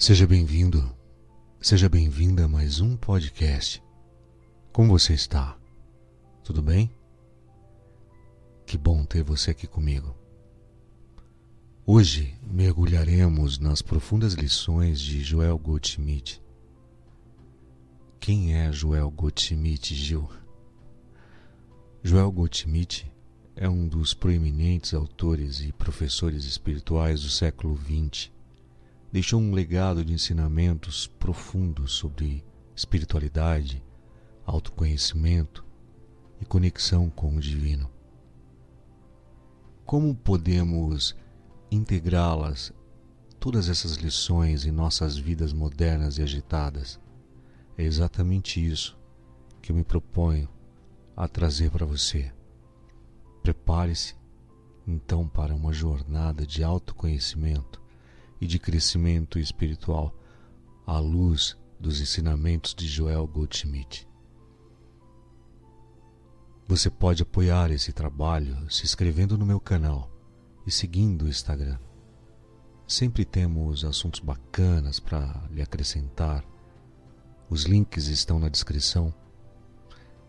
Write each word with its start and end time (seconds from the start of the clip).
Seja 0.00 0.28
bem-vindo, 0.28 0.88
seja 1.60 1.88
bem-vinda 1.88 2.44
a 2.44 2.48
mais 2.48 2.78
um 2.78 2.96
podcast. 2.96 3.82
Como 4.72 4.96
você 4.96 5.12
está? 5.12 5.58
Tudo 6.44 6.62
bem? 6.62 6.88
Que 8.64 8.78
bom 8.78 9.04
ter 9.04 9.24
você 9.24 9.50
aqui 9.50 9.66
comigo. 9.66 10.14
Hoje 11.84 12.38
mergulharemos 12.46 13.58
nas 13.58 13.82
profundas 13.82 14.34
lições 14.34 15.00
de 15.00 15.20
Joel 15.20 15.58
Goldschmidt. 15.58 16.40
Quem 18.20 18.54
é 18.54 18.70
Joel 18.70 19.10
Goldschmidt, 19.10 19.96
Gil? 19.96 20.30
Joel 22.04 22.30
Goldschmidt 22.30 23.12
é 23.56 23.68
um 23.68 23.88
dos 23.88 24.14
proeminentes 24.14 24.94
autores 24.94 25.60
e 25.60 25.72
professores 25.72 26.44
espirituais 26.44 27.22
do 27.22 27.28
século 27.28 27.76
XX 27.76 28.37
deixou 29.10 29.40
um 29.40 29.52
legado 29.52 30.04
de 30.04 30.12
ensinamentos 30.12 31.06
profundos 31.06 31.92
sobre 31.92 32.44
espiritualidade, 32.76 33.82
autoconhecimento 34.44 35.64
e 36.40 36.44
conexão 36.44 37.08
com 37.08 37.36
o 37.36 37.40
divino. 37.40 37.90
Como 39.84 40.14
podemos 40.14 41.16
integrá-las, 41.70 42.72
todas 43.40 43.68
essas 43.68 43.96
lições 43.96 44.66
em 44.66 44.70
nossas 44.70 45.16
vidas 45.16 45.52
modernas 45.52 46.18
e 46.18 46.22
agitadas? 46.22 47.00
É 47.76 47.84
exatamente 47.84 48.64
isso 48.64 48.98
que 49.62 49.72
eu 49.72 49.76
me 49.76 49.84
proponho 49.84 50.48
a 51.16 51.26
trazer 51.26 51.70
para 51.70 51.86
você. 51.86 52.32
Prepare-se 53.42 54.14
então 54.86 55.26
para 55.26 55.54
uma 55.54 55.72
jornada 55.72 56.46
de 56.46 56.62
autoconhecimento 56.62 57.87
e 58.40 58.46
de 58.46 58.58
crescimento 58.58 59.38
espiritual 59.38 60.14
à 60.86 60.98
luz 60.98 61.56
dos 61.78 62.00
ensinamentos 62.00 62.74
de 62.74 62.86
Joel 62.86 63.26
Goldschmidt. 63.26 64.08
Você 66.66 66.90
pode 66.90 67.22
apoiar 67.22 67.70
esse 67.70 67.92
trabalho 67.92 68.70
se 68.70 68.84
inscrevendo 68.84 69.38
no 69.38 69.46
meu 69.46 69.58
canal 69.58 70.10
e 70.66 70.70
seguindo 70.70 71.22
o 71.22 71.28
Instagram. 71.28 71.78
Sempre 72.86 73.24
temos 73.24 73.84
assuntos 73.84 74.20
bacanas 74.20 75.00
para 75.00 75.46
lhe 75.50 75.62
acrescentar. 75.62 76.44
Os 77.48 77.64
links 77.64 78.08
estão 78.08 78.38
na 78.38 78.48
descrição. 78.48 79.14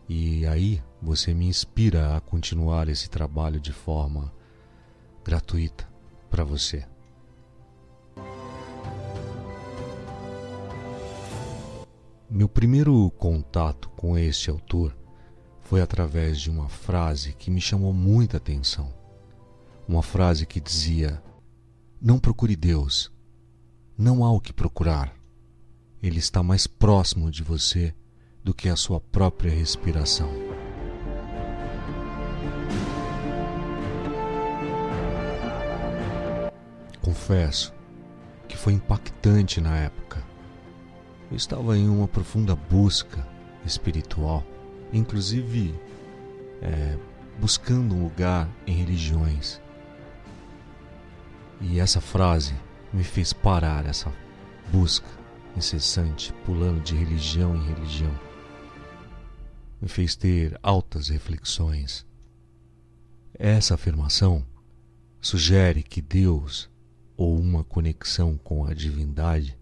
E 0.07 0.45
aí 0.45 0.81
você 1.01 1.33
me 1.33 1.45
inspira 1.45 2.15
a 2.15 2.21
continuar 2.21 2.87
esse 2.89 3.09
trabalho 3.09 3.59
de 3.59 3.73
forma 3.73 4.33
gratuita 5.23 5.87
para 6.29 6.43
você. 6.43 6.85
Meu 12.31 12.47
primeiro 12.47 13.09
contato 13.17 13.89
com 13.97 14.15
este 14.15 14.51
autor 14.51 14.95
foi 15.61 15.81
através 15.81 16.39
de 16.39 16.51
uma 16.51 16.69
frase 16.69 17.33
que 17.33 17.49
me 17.49 17.59
chamou 17.59 17.91
muita 17.91 18.37
atenção. 18.37 18.93
Uma 19.87 20.03
frase 20.03 20.45
que 20.45 20.61
dizia: 20.61 21.23
Não 21.99 22.19
procure 22.19 22.55
Deus, 22.55 23.11
não 23.97 24.23
há 24.23 24.31
o 24.31 24.39
que 24.39 24.53
procurar. 24.53 25.11
Ele 26.03 26.19
está 26.19 26.43
mais 26.43 26.67
próximo 26.67 27.31
de 27.31 27.41
você 27.41 27.95
do 28.43 28.53
que 28.53 28.69
a 28.69 28.75
sua 28.75 28.99
própria 28.99 29.51
respiração. 29.51 30.29
Confesso 37.01 37.73
que 38.47 38.55
foi 38.55 38.73
impactante 38.73 39.59
na 39.59 39.75
época 39.77 40.28
eu 41.29 41.37
estava 41.37 41.77
em 41.77 41.87
uma 41.87 42.07
profunda 42.07 42.55
busca 42.55 43.25
espiritual, 43.65 44.43
inclusive 44.91 45.75
é, 46.61 46.97
buscando 47.39 47.95
um 47.95 48.03
lugar 48.03 48.49
em 48.65 48.73
religiões. 48.73 49.61
E 51.61 51.79
essa 51.79 52.01
frase 52.01 52.55
me 52.91 53.03
fez 53.03 53.33
parar 53.33 53.85
essa 53.85 54.11
busca 54.71 55.07
incessante, 55.55 56.33
pulando 56.45 56.81
de 56.81 56.95
religião 56.95 57.55
em 57.55 57.63
religião. 57.67 58.17
Me 59.81 59.87
fez 59.87 60.15
ter 60.15 60.57
altas 60.63 61.09
reflexões. 61.09 62.05
Essa 63.33 63.75
afirmação 63.75 64.45
sugere 65.21 65.83
que 65.83 66.01
Deus, 66.01 66.69
ou 67.15 67.37
uma 67.37 67.63
conexão 67.63 68.37
com 68.37 68.65
a 68.65 68.73
divindade, 68.73 69.58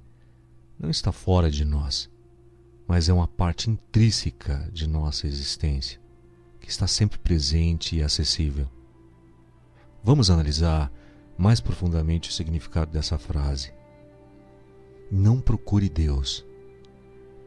não 0.79 0.89
está 0.89 1.11
fora 1.11 1.49
de 1.49 1.65
nós, 1.65 2.09
mas 2.87 3.09
é 3.09 3.13
uma 3.13 3.27
parte 3.27 3.69
intrínseca 3.69 4.69
de 4.71 4.87
nossa 4.87 5.27
existência, 5.27 5.99
que 6.59 6.69
está 6.69 6.85
sempre 6.85 7.17
presente 7.17 7.95
e 7.95 8.03
acessível. 8.03 8.69
Vamos 10.03 10.29
analisar 10.29 10.91
mais 11.37 11.59
profundamente 11.59 12.29
o 12.29 12.33
significado 12.33 12.91
dessa 12.91 13.17
frase. 13.17 13.73
Não 15.11 15.41
procure 15.41 15.89
Deus. 15.89 16.45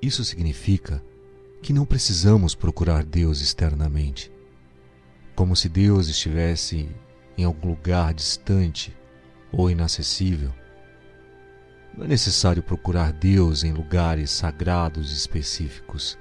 Isso 0.02 0.24
significa 0.24 1.02
que 1.62 1.72
não 1.72 1.84
precisamos 1.84 2.54
procurar 2.54 3.04
Deus 3.04 3.40
externamente, 3.40 4.32
como 5.36 5.54
se 5.54 5.69
Deus 5.69 6.08
estivesse 6.08 6.88
em 7.36 7.44
algum 7.44 7.69
lugar 7.69 8.12
distante 8.12 8.96
ou 9.52 9.70
inacessível 9.70 10.52
não 11.96 12.04
é 12.04 12.08
necessário 12.08 12.62
procurar 12.62 13.12
Deus 13.12 13.64
em 13.64 13.72
lugares 13.72 14.30
sagrados 14.30 15.12
específicos, 15.12 16.18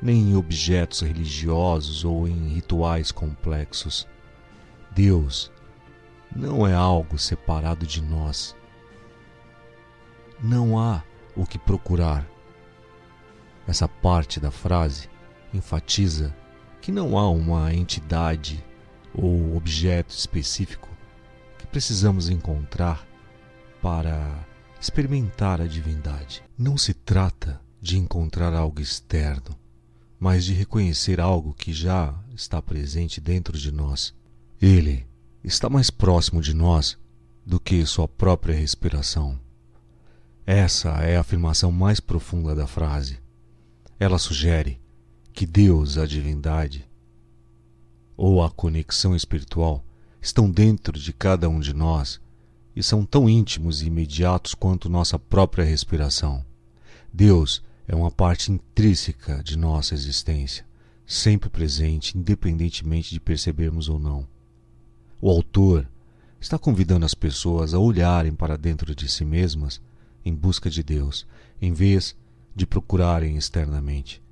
nem 0.00 0.30
em 0.30 0.36
objetos 0.36 1.00
religiosos 1.02 2.04
ou 2.04 2.26
em 2.26 2.48
rituais 2.48 3.12
complexos. 3.12 4.06
Deus 4.90 5.52
não 6.34 6.66
é 6.66 6.74
algo 6.74 7.18
separado 7.18 7.86
de 7.86 8.02
nós. 8.02 8.56
Não 10.42 10.78
há 10.78 11.02
o 11.36 11.46
que 11.46 11.58
procurar. 11.58 12.26
Essa 13.66 13.86
parte 13.86 14.40
da 14.40 14.50
frase 14.50 15.08
enfatiza 15.54 16.34
que 16.80 16.90
não 16.90 17.16
há 17.16 17.30
uma 17.30 17.72
entidade 17.72 18.64
ou 19.14 19.56
objeto 19.56 20.10
específico 20.10 20.88
que 21.58 21.66
precisamos 21.66 22.28
encontrar 22.28 23.06
para 23.80 24.44
experimentar 24.82 25.60
a 25.60 25.66
divindade. 25.68 26.42
Não 26.58 26.76
se 26.76 26.92
trata 26.92 27.60
de 27.80 27.96
encontrar 27.96 28.52
algo 28.52 28.80
externo, 28.80 29.56
mas 30.18 30.44
de 30.44 30.52
reconhecer 30.52 31.20
algo 31.20 31.54
que 31.54 31.72
já 31.72 32.12
está 32.34 32.60
presente 32.60 33.20
dentro 33.20 33.56
de 33.56 33.70
nós. 33.70 34.12
Ele 34.60 35.06
está 35.44 35.70
mais 35.70 35.88
próximo 35.88 36.42
de 36.42 36.52
nós 36.52 36.98
do 37.46 37.60
que 37.60 37.86
sua 37.86 38.08
própria 38.08 38.56
respiração. 38.56 39.38
Essa 40.44 40.88
é 41.04 41.16
a 41.16 41.20
afirmação 41.20 41.70
mais 41.70 42.00
profunda 42.00 42.52
da 42.52 42.66
frase. 42.66 43.20
Ela 44.00 44.18
sugere 44.18 44.80
que 45.32 45.46
Deus, 45.46 45.96
a 45.96 46.06
divindade, 46.06 46.90
ou 48.16 48.42
a 48.42 48.50
conexão 48.50 49.14
espiritual 49.14 49.84
estão 50.20 50.50
dentro 50.50 50.98
de 50.98 51.12
cada 51.12 51.48
um 51.48 51.60
de 51.60 51.72
nós 51.72 52.20
e 52.74 52.82
são 52.82 53.04
tão 53.04 53.28
íntimos 53.28 53.82
e 53.82 53.86
imediatos 53.86 54.54
quanto 54.54 54.88
nossa 54.88 55.18
própria 55.18 55.64
respiração. 55.64 56.44
Deus 57.12 57.62
é 57.86 57.94
uma 57.94 58.10
parte 58.10 58.50
intrínseca 58.50 59.42
de 59.42 59.56
nossa 59.56 59.94
existência, 59.94 60.64
sempre 61.06 61.50
presente, 61.50 62.16
independentemente 62.16 63.10
de 63.10 63.20
percebermos 63.20 63.88
ou 63.88 63.98
não. 63.98 64.26
O 65.20 65.28
autor 65.28 65.86
está 66.40 66.58
convidando 66.58 67.04
as 67.04 67.14
pessoas 67.14 67.74
a 67.74 67.78
olharem 67.78 68.32
para 68.32 68.56
dentro 68.56 68.94
de 68.94 69.08
si 69.08 69.24
mesmas 69.24 69.80
em 70.24 70.34
busca 70.34 70.70
de 70.70 70.82
Deus, 70.82 71.26
em 71.60 71.72
vez 71.72 72.16
de 72.54 72.66
procurarem 72.66 73.36
externamente. 73.36 74.22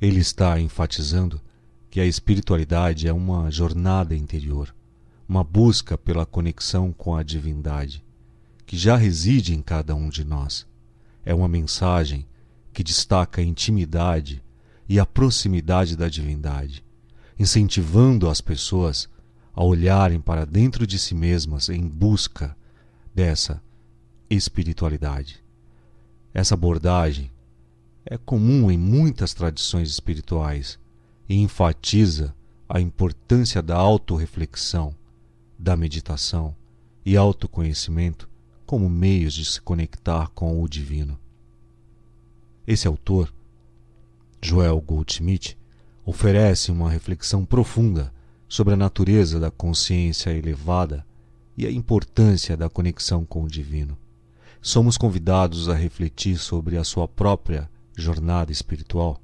Ele 0.00 0.20
está 0.20 0.58
enfatizando 0.58 1.40
que 1.88 2.00
a 2.00 2.06
espiritualidade 2.06 3.06
é 3.06 3.12
uma 3.12 3.50
jornada 3.50 4.16
interior 4.16 4.74
uma 5.32 5.42
busca 5.42 5.96
pela 5.96 6.26
conexão 6.26 6.92
com 6.92 7.16
a 7.16 7.22
divindade, 7.22 8.04
que 8.66 8.76
já 8.76 8.98
reside 8.98 9.54
em 9.54 9.62
cada 9.62 9.94
um 9.94 10.10
de 10.10 10.26
nós. 10.26 10.66
É 11.24 11.34
uma 11.34 11.48
mensagem 11.48 12.26
que 12.70 12.84
destaca 12.84 13.40
a 13.40 13.44
intimidade 13.44 14.42
e 14.86 15.00
a 15.00 15.06
proximidade 15.06 15.96
da 15.96 16.06
divindade, 16.06 16.84
incentivando 17.38 18.28
as 18.28 18.42
pessoas 18.42 19.08
a 19.54 19.64
olharem 19.64 20.20
para 20.20 20.44
dentro 20.44 20.86
de 20.86 20.98
si 20.98 21.14
mesmas 21.14 21.70
em 21.70 21.88
busca 21.88 22.54
dessa 23.14 23.62
espiritualidade. 24.28 25.42
Essa 26.34 26.52
abordagem 26.52 27.30
é 28.04 28.18
comum 28.18 28.70
em 28.70 28.76
muitas 28.76 29.32
tradições 29.32 29.88
espirituais 29.88 30.78
e 31.26 31.36
enfatiza 31.36 32.36
a 32.68 32.78
importância 32.78 33.62
da 33.62 33.76
autorreflexão 33.76 34.94
da 35.62 35.76
meditação 35.76 36.56
e 37.06 37.16
autoconhecimento 37.16 38.28
como 38.66 38.90
meios 38.90 39.32
de 39.32 39.44
se 39.44 39.60
conectar 39.60 40.28
com 40.30 40.60
o 40.60 40.68
divino. 40.68 41.16
Esse 42.66 42.88
autor, 42.88 43.32
Joel 44.42 44.80
Goldschmidt, 44.80 45.56
oferece 46.04 46.72
uma 46.72 46.90
reflexão 46.90 47.44
profunda 47.44 48.12
sobre 48.48 48.74
a 48.74 48.76
natureza 48.76 49.38
da 49.38 49.52
consciência 49.52 50.30
elevada 50.30 51.06
e 51.56 51.64
a 51.64 51.70
importância 51.70 52.56
da 52.56 52.68
conexão 52.68 53.24
com 53.24 53.44
o 53.44 53.48
divino. 53.48 53.96
Somos 54.60 54.98
convidados 54.98 55.68
a 55.68 55.74
refletir 55.74 56.38
sobre 56.38 56.76
a 56.76 56.82
sua 56.82 57.06
própria 57.06 57.70
jornada 57.96 58.50
espiritual 58.50 59.20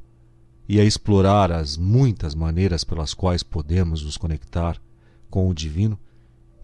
e 0.69 0.79
a 0.79 0.85
explorar 0.85 1.51
as 1.51 1.77
muitas 1.77 2.33
maneiras 2.37 2.85
pelas 2.85 3.13
quais 3.13 3.43
podemos 3.43 4.05
nos 4.05 4.17
conectar 4.17 4.81
com 5.29 5.49
o 5.49 5.55
divino 5.55 5.99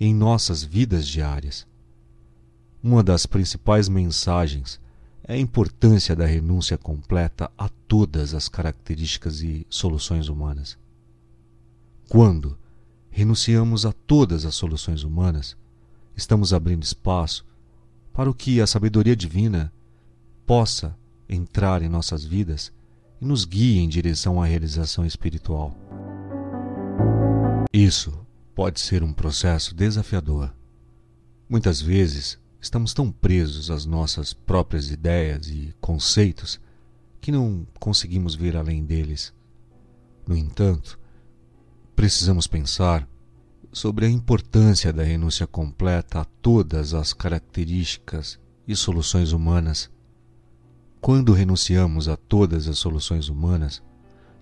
em 0.00 0.14
nossas 0.14 0.62
vidas 0.62 1.06
diárias. 1.06 1.66
Uma 2.82 3.02
das 3.02 3.26
principais 3.26 3.88
mensagens 3.88 4.80
é 5.26 5.34
a 5.34 5.38
importância 5.38 6.14
da 6.14 6.26
renúncia 6.26 6.76
completa 6.76 7.50
a 7.56 7.68
todas 7.68 8.34
as 8.34 8.48
características 8.48 9.40
e 9.40 9.66
soluções 9.70 10.28
humanas. 10.28 10.76
Quando 12.08 12.58
renunciamos 13.10 13.86
a 13.86 13.92
todas 13.92 14.44
as 14.44 14.54
soluções 14.54 15.02
humanas, 15.02 15.56
estamos 16.16 16.52
abrindo 16.52 16.82
espaço 16.82 17.46
para 18.12 18.28
o 18.28 18.34
que 18.34 18.60
a 18.60 18.66
sabedoria 18.66 19.16
divina 19.16 19.72
possa 20.46 20.96
entrar 21.28 21.80
em 21.80 21.88
nossas 21.88 22.24
vidas 22.24 22.70
e 23.20 23.24
nos 23.24 23.44
guie 23.44 23.78
em 23.78 23.88
direção 23.88 24.42
à 24.42 24.46
realização 24.46 25.06
espiritual. 25.06 25.74
Isso 27.72 28.23
pode 28.54 28.80
ser 28.80 29.02
um 29.02 29.12
processo 29.12 29.74
desafiador. 29.74 30.54
Muitas 31.48 31.80
vezes 31.80 32.38
estamos 32.60 32.94
tão 32.94 33.10
presos 33.10 33.70
às 33.70 33.84
nossas 33.84 34.32
próprias 34.32 34.90
ideias 34.90 35.48
e 35.48 35.74
conceitos 35.80 36.60
que 37.20 37.32
não 37.32 37.66
conseguimos 37.80 38.34
ver 38.34 38.56
além 38.56 38.84
deles. 38.84 39.34
No 40.26 40.36
entanto, 40.36 40.98
precisamos 41.96 42.46
pensar 42.46 43.08
sobre 43.72 44.06
a 44.06 44.08
importância 44.08 44.92
da 44.92 45.02
renúncia 45.02 45.46
completa 45.46 46.20
a 46.20 46.24
todas 46.24 46.94
as 46.94 47.12
características 47.12 48.38
e 48.68 48.76
soluções 48.76 49.32
humanas. 49.32 49.90
Quando 51.00 51.32
renunciamos 51.32 52.08
a 52.08 52.16
todas 52.16 52.68
as 52.68 52.78
soluções 52.78 53.28
humanas, 53.28 53.82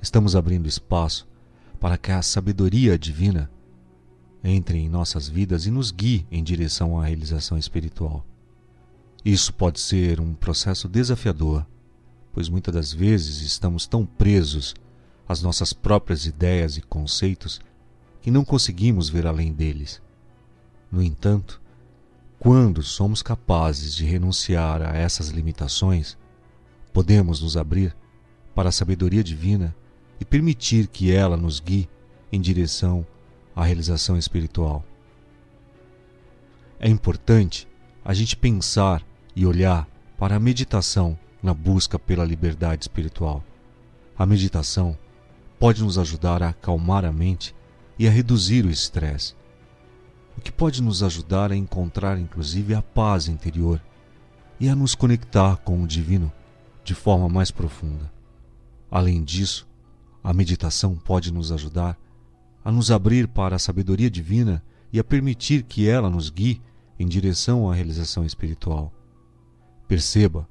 estamos 0.01 0.37
abrindo 0.37 0.69
espaço 0.69 1.27
para 1.81 1.97
que 1.97 2.13
a 2.13 2.23
sabedoria 2.23 2.99
divina 2.99 3.51
entre 4.43 4.79
em 4.79 4.89
nossas 4.89 5.29
vidas 5.29 5.67
e 5.67 5.71
nos 5.71 5.91
guie 5.91 6.27
em 6.31 6.43
direção 6.43 6.99
à 6.99 7.07
realização 7.07 7.57
espiritual. 7.57 8.25
Isso 9.25 9.53
pode 9.55 9.81
ser 9.81 10.21
um 10.21 10.35
processo 10.35 10.89
desafiador, 10.89 11.65
pois 12.33 12.49
muitas 12.49 12.75
das 12.75 12.93
vezes 12.93 13.41
estamos 13.43 13.87
tão 13.87 14.05
presos 14.05 14.75
às 15.29 15.43
nossas 15.43 15.73
próprias 15.73 16.27
ideias 16.27 16.77
e 16.77 16.83
conceitos 16.83 17.61
que 18.21 18.31
não 18.31 18.45
conseguimos 18.45 19.09
ver 19.09 19.27
além 19.27 19.53
deles. 19.53 20.03
No 20.91 21.03
entanto, 21.03 21.61
quando 22.39 22.83
somos 22.83 23.23
capazes 23.23 23.95
de 23.95 24.05
renunciar 24.05 24.83
a 24.83 24.97
essas 24.97 25.29
limitações, 25.29 26.19
podemos 26.93 27.41
nos 27.41 27.57
abrir 27.57 27.95
para 28.55 28.69
a 28.69 28.73
sabedoria 28.73 29.23
divina 29.23 29.75
e 30.19 30.25
permitir 30.25 30.89
que 30.89 31.13
ela 31.13 31.37
nos 31.37 31.61
guie 31.61 31.89
em 32.33 32.41
direção 32.41 33.07
a 33.55 33.65
realização 33.65 34.17
espiritual. 34.17 34.85
É 36.79 36.89
importante 36.89 37.69
a 38.05 38.13
gente 38.13 38.37
pensar 38.37 39.05
e 39.37 39.47
olhar 39.47 39.89
para 40.19 40.37
a 40.37 40.41
meditação 40.41 41.19
na 41.43 41.55
busca 41.55 41.99
pela 41.99 42.25
liberdade 42.25 42.85
espiritual. 42.85 43.43
A 44.19 44.27
meditação 44.27 44.97
pode 45.59 45.83
nos 45.83 45.99
ajudar 45.99 46.43
a 46.43 46.49
acalmar 46.49 47.05
a 47.05 47.13
mente 47.13 47.55
e 47.99 48.09
a 48.09 48.11
reduzir 48.11 48.65
o 48.65 48.71
estresse, 48.71 49.35
o 50.37 50.41
que 50.41 50.51
pode 50.51 50.83
nos 50.83 51.03
ajudar 51.03 51.53
a 51.53 51.57
encontrar 51.57 52.19
inclusive 52.19 52.75
a 52.75 52.83
paz 52.83 53.29
interior 53.29 53.81
e 54.59 54.69
a 54.69 54.75
nos 54.75 54.95
conectar 54.95 55.57
com 55.59 55.83
o 55.83 55.87
divino 55.87 56.33
de 56.85 56.95
forma 56.95 57.29
mais 57.29 57.51
profunda. 57.51 58.11
Além 58.91 59.23
disso, 59.23 59.67
a 60.23 60.33
meditação 60.33 60.95
pode 60.97 61.33
nos 61.33 61.51
ajudar 61.53 61.99
a 62.65 62.71
nos 62.71 62.91
abrir 62.91 63.29
para 63.29 63.57
a 63.57 63.59
sabedoria 63.59 64.11
divina 64.11 64.63
e 64.93 64.99
a 64.99 65.05
permitir 65.05 65.63
que 65.65 65.89
ela 65.89 66.11
nos 66.11 66.31
guie 66.31 66.61
em 66.99 67.07
direção 67.07 67.71
à 67.71 67.75
realização 67.75 68.25
espiritual. 68.25 68.93
Perceba, 69.89 70.49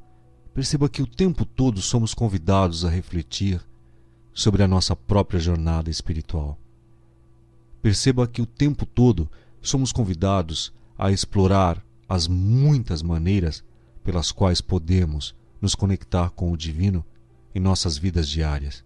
perceba 0.53 0.89
que 0.89 1.01
o 1.01 1.07
tempo 1.07 1.45
todo 1.45 1.81
somos 1.81 2.13
convidados 2.13 2.83
a 2.83 2.89
refletir 2.89 3.61
sobre 4.33 4.63
a 4.63 4.67
nossa 4.67 4.95
própria 4.95 5.39
jornada 5.39 5.89
espiritual. 5.89 6.57
Perceba 7.81 8.27
que 8.27 8.41
o 8.41 8.45
tempo 8.45 8.85
todo 8.85 9.29
somos 9.61 9.91
convidados 9.91 10.73
a 10.97 11.11
explorar 11.11 11.83
as 12.07 12.27
muitas 12.27 13.01
maneiras 13.01 13.63
pelas 14.03 14.31
quais 14.31 14.61
podemos 14.61 15.35
nos 15.61 15.75
conectar 15.75 16.29
com 16.31 16.51
o 16.51 16.57
divino 16.57 17.05
em 17.53 17.59
nossas 17.59 17.97
vidas 17.97 18.27
diárias. 18.27 18.83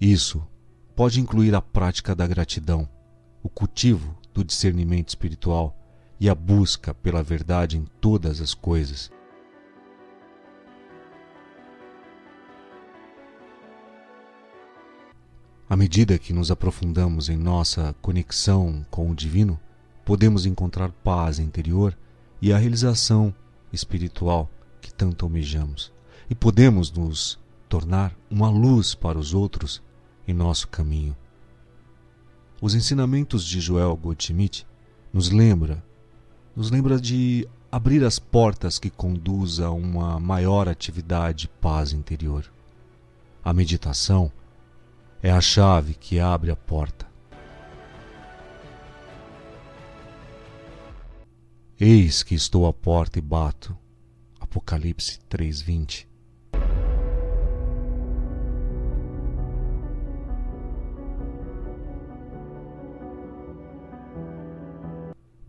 Isso 0.00 0.46
pode 0.96 1.20
incluir 1.20 1.54
a 1.54 1.60
prática 1.60 2.14
da 2.14 2.26
gratidão, 2.26 2.88
o 3.42 3.50
cultivo 3.50 4.16
do 4.32 4.42
discernimento 4.42 5.10
espiritual 5.10 5.76
e 6.18 6.26
a 6.26 6.34
busca 6.34 6.94
pela 6.94 7.22
verdade 7.22 7.76
em 7.76 7.84
todas 8.00 8.40
as 8.40 8.54
coisas. 8.54 9.12
À 15.68 15.76
medida 15.76 16.18
que 16.18 16.32
nos 16.32 16.50
aprofundamos 16.50 17.28
em 17.28 17.36
nossa 17.36 17.94
conexão 18.00 18.86
com 18.90 19.10
o 19.10 19.14
Divino, 19.14 19.60
podemos 20.02 20.46
encontrar 20.46 20.90
paz 21.04 21.38
interior 21.38 21.94
e 22.40 22.54
a 22.54 22.56
realização 22.56 23.34
espiritual 23.70 24.48
que 24.80 24.94
tanto 24.94 25.26
almejamos, 25.26 25.92
e 26.30 26.34
podemos 26.34 26.90
nos 26.90 27.38
tornar 27.68 28.16
uma 28.30 28.48
luz 28.48 28.94
para 28.94 29.18
os 29.18 29.34
outros 29.34 29.82
em 30.26 30.34
nosso 30.34 30.68
caminho. 30.68 31.16
Os 32.60 32.74
ensinamentos 32.74 33.44
de 33.44 33.60
Joel 33.60 33.96
Goldschmidt 33.96 34.66
nos 35.12 35.30
lembra, 35.30 35.84
nos 36.54 36.70
lembra 36.70 37.00
de 37.00 37.46
abrir 37.70 38.04
as 38.04 38.18
portas 38.18 38.78
que 38.78 38.88
conduz 38.88 39.60
a 39.60 39.70
uma 39.70 40.18
maior 40.18 40.68
atividade 40.68 41.40
de 41.40 41.48
paz 41.48 41.92
interior. 41.92 42.50
A 43.44 43.52
meditação 43.52 44.32
é 45.22 45.30
a 45.30 45.40
chave 45.40 45.94
que 45.94 46.18
abre 46.18 46.50
a 46.50 46.56
porta. 46.56 47.06
Eis 51.78 52.22
que 52.22 52.34
estou 52.34 52.66
à 52.66 52.72
porta 52.72 53.18
e 53.18 53.22
bato. 53.22 53.76
Apocalipse 54.40 55.20
3:20. 55.28 56.06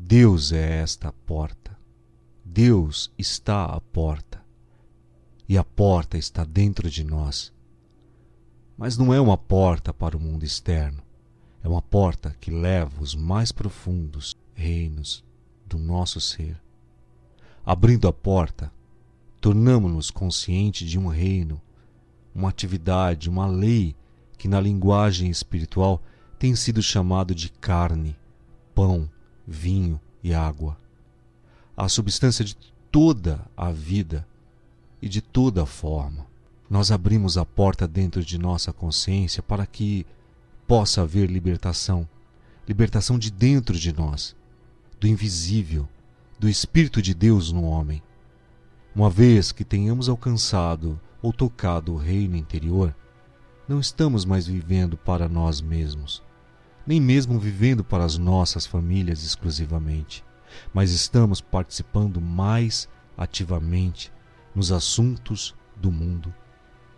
Deus 0.09 0.53
é 0.53 0.79
esta 0.81 1.11
porta. 1.11 1.77
Deus 2.41 3.11
está 3.17 3.65
à 3.65 3.81
porta. 3.81 4.41
E 5.49 5.57
a 5.57 5.65
porta 5.65 6.17
está 6.17 6.45
dentro 6.45 6.89
de 6.89 7.03
nós. 7.03 7.51
Mas 8.77 8.97
não 8.97 9.13
é 9.13 9.19
uma 9.19 9.37
porta 9.37 9.93
para 9.93 10.15
o 10.15 10.19
mundo 10.19 10.45
externo. 10.45 11.03
É 11.61 11.67
uma 11.67 11.81
porta 11.81 12.33
que 12.39 12.49
leva 12.49 13.03
os 13.03 13.15
mais 13.15 13.51
profundos 13.51 14.33
reinos 14.55 15.25
do 15.65 15.77
nosso 15.77 16.21
ser. 16.21 16.57
Abrindo 17.65 18.07
a 18.07 18.13
porta, 18.13 18.71
tornamos-nos 19.41 20.09
conscientes 20.09 20.89
de 20.89 20.97
um 20.97 21.09
reino, 21.09 21.61
uma 22.33 22.47
atividade, 22.47 23.29
uma 23.29 23.45
lei 23.45 23.93
que 24.37 24.47
na 24.47 24.61
linguagem 24.61 25.29
espiritual 25.29 26.01
tem 26.39 26.55
sido 26.55 26.81
chamado 26.81 27.35
de 27.35 27.49
carne, 27.49 28.15
pão, 28.73 29.09
vinho 29.47 29.99
e 30.21 30.33
água, 30.33 30.77
a 31.75 31.87
substância 31.87 32.43
de 32.43 32.57
toda 32.91 33.45
a 33.55 33.71
vida 33.71 34.27
e 35.01 35.07
de 35.07 35.21
toda 35.21 35.63
a 35.63 35.65
forma. 35.65 36.27
Nós 36.69 36.91
abrimos 36.91 37.37
a 37.37 37.45
porta 37.45 37.87
dentro 37.87 38.23
de 38.25 38.37
nossa 38.37 38.73
consciência 38.73 39.41
para 39.41 39.65
que 39.65 40.05
possa 40.67 41.03
haver 41.03 41.29
libertação 41.29 42.07
libertação 42.67 43.17
de 43.17 43.31
dentro 43.31 43.79
de 43.79 43.93
nós, 43.93 44.35
do 44.99 45.07
invisível, 45.07 45.87
do 46.37 46.49
Espírito 46.49 47.01
de 47.01 47.13
Deus 47.13 47.49
no 47.49 47.63
homem. 47.63 48.03
Uma 48.93 49.09
vez 49.09 49.53
que 49.53 49.63
tenhamos 49.63 50.09
alcançado 50.09 50.99
ou 51.21 51.31
tocado 51.31 51.93
o 51.93 51.97
reino 51.97 52.35
interior, 52.35 52.93
não 53.69 53.79
estamos 53.79 54.25
mais 54.25 54.47
vivendo 54.47 54.97
para 54.97 55.29
nós 55.29 55.61
mesmos 55.61 56.21
nem 56.87 57.01
mesmo 57.01 57.37
vivendo 57.37 57.83
para 57.83 58.05
as 58.05 58.17
nossas 58.17 58.65
famílias 58.65 59.21
exclusivamente. 59.21 60.23
mas 60.73 60.91
estamos 60.91 61.41
participando 61.41 62.21
mais 62.21 62.87
ativamente 63.17 64.11
nos 64.55 64.71
assuntos 64.71 65.53
do 65.75 65.91
mundo 65.91 66.33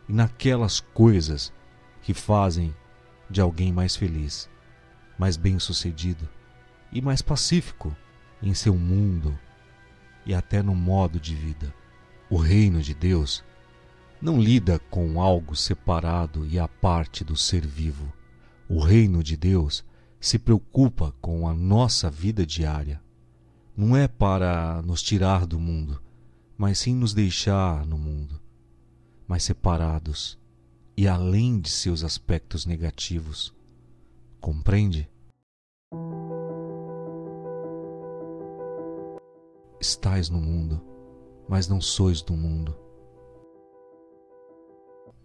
e 0.08 0.14
naquelas 0.14 0.80
coisas 0.80 1.52
que 2.02 2.14
fazem 2.14 2.74
de 3.30 3.42
alguém 3.42 3.74
mais 3.74 3.96
feliz, 3.96 4.48
mais 5.18 5.36
bem-sucedido 5.36 6.30
e 6.92 7.02
mais 7.02 7.22
pacífico 7.22 7.96
em 8.42 8.54
seu 8.54 8.76
mundo 8.76 9.38
e 10.26 10.34
até 10.34 10.62
no 10.62 10.76
modo 10.76 11.20
de 11.20 11.36
vida. 11.36 11.74
O 12.30 12.38
reino 12.38 12.82
de 12.82 12.94
Deus 12.94 13.44
não 14.22 14.40
lida 14.40 14.80
com 14.92 15.20
algo 15.22 15.56
separado 15.56 16.46
e 16.46 16.60
à 16.60 16.68
parte 16.68 17.24
do 17.24 17.36
ser 17.36 17.66
vivo. 17.66 18.14
O 18.72 18.80
reino 18.80 19.24
de 19.24 19.36
Deus 19.36 19.84
se 20.20 20.38
preocupa 20.38 21.12
com 21.20 21.48
a 21.48 21.56
nossa 21.56 22.08
vida 22.08 22.46
diária. 22.46 23.02
Não 23.76 23.98
é 23.98 24.08
para 24.08 24.80
nos 24.84 25.02
tirar 25.02 25.48
do 25.48 25.60
mundo, 25.60 26.00
mas 26.56 26.78
sim 26.78 26.94
nos 26.94 27.12
deixar 27.12 27.84
no 27.84 27.98
mundo, 27.98 28.40
mas 29.28 29.42
separados 29.42 30.38
e 30.96 31.08
além 31.08 31.60
de 31.60 31.72
seus 31.72 32.04
aspectos 32.04 32.68
negativos. 32.68 33.56
Compreende? 34.40 35.10
Estais 39.82 40.30
no 40.30 40.40
mundo, 40.40 40.80
mas 41.48 41.68
não 41.68 41.82
sois 41.82 42.22
do 42.22 42.34
mundo. 42.34 42.78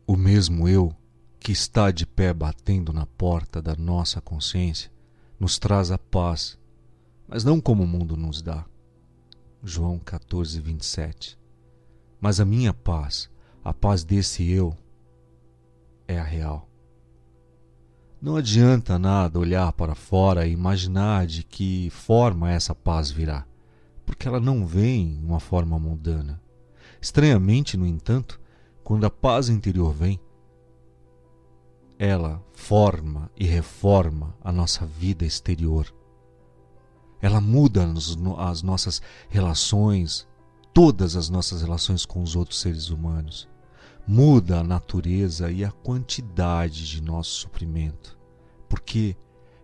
O 0.06 0.16
mesmo 0.16 0.66
eu 0.66 0.96
que 1.44 1.52
está 1.52 1.92
de 1.92 2.04
pé 2.04 2.34
batendo 2.34 2.92
na 2.92 3.06
porta 3.06 3.62
da 3.62 3.76
nossa 3.76 4.20
consciência 4.20 4.90
nos 5.38 5.58
traz 5.58 5.92
a 5.92 5.98
paz, 5.98 6.58
mas 7.28 7.44
não 7.44 7.60
como 7.60 7.84
o 7.84 7.86
mundo 7.86 8.16
nos 8.16 8.42
dá. 8.42 8.64
João 9.62 10.00
14, 10.00 10.60
27. 10.60 11.38
Mas 12.20 12.40
a 12.40 12.44
minha 12.44 12.74
paz, 12.74 13.30
a 13.62 13.72
paz 13.72 14.02
desse 14.02 14.50
eu, 14.50 14.76
é 16.08 16.18
a 16.18 16.24
real. 16.24 16.68
Não 18.20 18.36
adianta 18.36 18.98
nada 18.98 19.38
olhar 19.38 19.72
para 19.74 19.94
fora 19.94 20.46
e 20.46 20.52
imaginar 20.52 21.26
de 21.26 21.44
que 21.44 21.90
forma 21.90 22.50
essa 22.50 22.74
paz 22.74 23.10
virá 23.10 23.46
porque 24.04 24.28
ela 24.28 24.40
não 24.40 24.66
vem 24.66 25.14
em 25.14 25.24
uma 25.24 25.40
forma 25.40 25.78
mundana. 25.78 26.40
Estranhamente, 27.00 27.76
no 27.76 27.86
entanto, 27.86 28.40
quando 28.82 29.04
a 29.04 29.10
paz 29.10 29.48
interior 29.48 29.92
vem, 29.92 30.20
ela 32.04 32.44
forma 32.52 33.30
e 33.36 33.46
reforma 33.46 34.36
a 34.42 34.52
nossa 34.52 34.84
vida 34.84 35.24
exterior. 35.24 35.92
Ela 37.20 37.40
muda 37.40 37.90
as 38.38 38.62
nossas 38.62 39.00
relações, 39.30 40.28
todas 40.74 41.16
as 41.16 41.30
nossas 41.30 41.62
relações 41.62 42.04
com 42.04 42.22
os 42.22 42.36
outros 42.36 42.60
seres 42.60 42.90
humanos. 42.90 43.48
Muda 44.06 44.60
a 44.60 44.62
natureza 44.62 45.50
e 45.50 45.64
a 45.64 45.70
quantidade 45.70 46.86
de 46.86 47.02
nosso 47.02 47.30
suprimento, 47.40 48.18
porque 48.68 49.16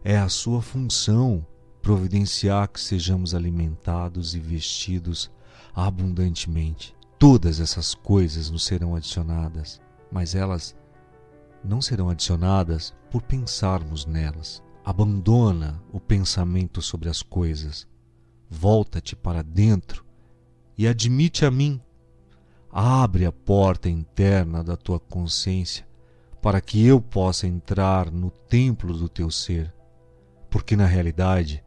é 0.02 0.16
a 0.16 0.30
sua 0.30 0.62
função 0.62 1.47
providenciar 1.82 2.68
que 2.68 2.80
sejamos 2.80 3.35
alimentados 3.35 4.35
e 4.35 4.40
vestidos 4.40 5.30
abundantemente. 5.75 6.97
Todas 7.18 7.61
essas 7.61 7.94
coisas 7.94 8.49
nos 8.49 8.64
serão 8.64 8.97
adicionadas, 8.97 9.78
mas 10.11 10.35
elas 10.35 10.75
não 11.64 11.81
serão 11.81 12.09
adicionadas 12.09 12.95
por 13.11 13.23
pensarmos 13.23 14.07
nelas. 14.07 14.62
Abandona 14.85 15.83
o 15.93 16.00
pensamento 16.00 16.81
sobre 16.81 17.09
as 17.09 17.23
coisas. 17.23 17.87
Volta-te 18.49 19.14
para 19.14 19.43
dentro 19.43 20.05
e 20.76 20.87
admite 20.87 21.45
a 21.45 21.50
mim. 21.50 21.81
Abre 22.71 23.26
a 23.26 23.33
porta 23.33 23.88
interna 23.88 24.64
da 24.64 24.76
tua 24.76 24.99
consciência 24.99 25.87
para 26.40 26.61
que 26.61 26.85
eu 26.85 27.00
possa 27.00 27.47
entrar 27.47 28.11
no 28.11 28.31
templo 28.31 28.97
do 28.97 29.09
teu 29.09 29.31
ser, 29.31 29.73
porque 30.49 30.75
na 30.75 30.87
realidade 30.87 31.62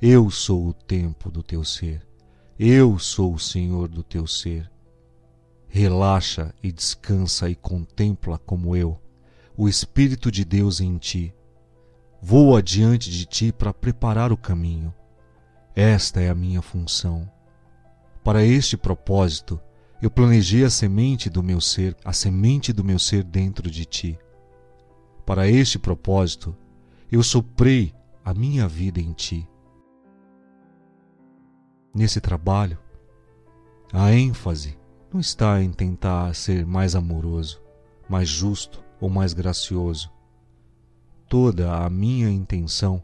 eu 0.00 0.30
sou 0.30 0.68
o 0.68 0.72
tempo 0.72 1.30
do 1.30 1.42
teu 1.42 1.64
ser. 1.64 2.06
Eu 2.58 2.98
sou 2.98 3.34
o 3.34 3.38
Senhor 3.38 3.88
do 3.88 4.02
teu 4.02 4.26
ser. 4.26 4.70
Relaxa 5.76 6.54
e 6.62 6.70
descansa 6.70 7.50
e 7.50 7.56
contempla 7.56 8.38
como 8.38 8.76
eu, 8.76 8.96
o 9.56 9.68
Espírito 9.68 10.30
de 10.30 10.44
Deus 10.44 10.80
em 10.80 10.96
ti. 10.98 11.34
Vou 12.22 12.56
adiante 12.56 13.10
de 13.10 13.26
ti 13.26 13.50
para 13.50 13.74
preparar 13.74 14.30
o 14.30 14.36
caminho. 14.36 14.94
Esta 15.74 16.20
é 16.20 16.30
a 16.30 16.34
minha 16.34 16.62
função. 16.62 17.28
Para 18.22 18.44
este 18.44 18.76
propósito, 18.76 19.60
eu 20.00 20.08
planejei 20.08 20.62
a 20.62 20.70
semente 20.70 21.28
do 21.28 21.42
meu 21.42 21.60
ser, 21.60 21.96
a 22.04 22.12
semente 22.12 22.72
do 22.72 22.84
meu 22.84 23.00
ser 23.00 23.24
dentro 23.24 23.68
de 23.68 23.84
ti. 23.84 24.16
Para 25.26 25.48
este 25.48 25.76
propósito, 25.76 26.56
eu 27.10 27.20
soprei 27.20 27.92
a 28.24 28.32
minha 28.32 28.68
vida 28.68 29.00
em 29.00 29.12
ti 29.12 29.44
nesse 31.92 32.20
trabalho, 32.20 32.78
a 33.92 34.12
ênfase 34.12 34.78
não 35.14 35.20
está 35.20 35.62
em 35.62 35.70
tentar 35.70 36.34
ser 36.34 36.66
mais 36.66 36.96
amoroso, 36.96 37.62
mais 38.08 38.28
justo 38.28 38.82
ou 39.00 39.08
mais 39.08 39.32
gracioso. 39.32 40.10
Toda 41.28 41.72
a 41.72 41.88
minha 41.88 42.28
intenção 42.28 43.00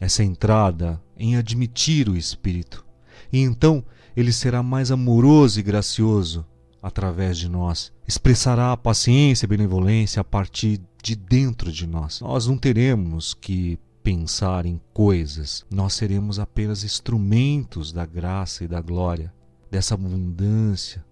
é 0.00 0.08
centrada 0.08 0.98
em 1.18 1.36
admitir 1.36 2.08
o 2.08 2.16
Espírito, 2.16 2.82
e 3.30 3.40
então 3.40 3.84
ele 4.16 4.32
será 4.32 4.62
mais 4.62 4.90
amoroso 4.90 5.60
e 5.60 5.62
gracioso 5.62 6.46
através 6.82 7.36
de 7.36 7.46
nós, 7.46 7.92
expressará 8.08 8.72
a 8.72 8.76
paciência 8.76 9.44
e 9.44 9.48
benevolência 9.48 10.20
a 10.20 10.24
partir 10.24 10.80
de 11.02 11.14
dentro 11.14 11.70
de 11.70 11.86
nós. 11.86 12.22
Nós 12.22 12.46
não 12.46 12.56
teremos 12.56 13.34
que 13.34 13.78
pensar 14.02 14.64
em 14.64 14.80
coisas, 14.94 15.66
nós 15.70 15.92
seremos 15.92 16.38
apenas 16.38 16.84
instrumentos 16.84 17.92
da 17.92 18.06
graça 18.06 18.64
e 18.64 18.68
da 18.68 18.80
glória, 18.80 19.30
dessa 19.70 19.92
abundância, 19.92 21.04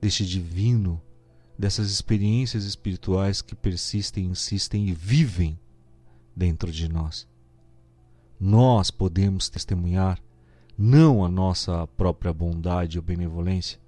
deste 0.00 0.26
divino, 0.26 1.00
dessas 1.58 1.90
experiências 1.90 2.64
espirituais 2.64 3.40
que 3.40 3.54
persistem, 3.54 4.26
insistem 4.26 4.88
e 4.88 4.92
vivem 4.92 5.58
dentro 6.34 6.70
de 6.70 6.88
nós. 6.88 7.26
Nós 8.38 8.90
podemos 8.90 9.48
testemunhar 9.48 10.20
não 10.76 11.24
a 11.24 11.28
nossa 11.28 11.86
própria 11.86 12.32
bondade 12.32 12.98
ou 12.98 13.04
benevolência, 13.04 13.80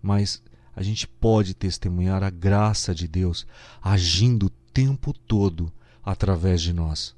mas 0.00 0.42
a 0.74 0.82
gente 0.82 1.06
pode 1.06 1.54
testemunhar 1.54 2.22
a 2.22 2.30
graça 2.30 2.94
de 2.94 3.08
Deus 3.08 3.46
agindo 3.80 4.46
o 4.46 4.50
tempo 4.50 5.12
todo 5.12 5.72
através 6.02 6.62
de 6.62 6.72
nós. 6.72 7.14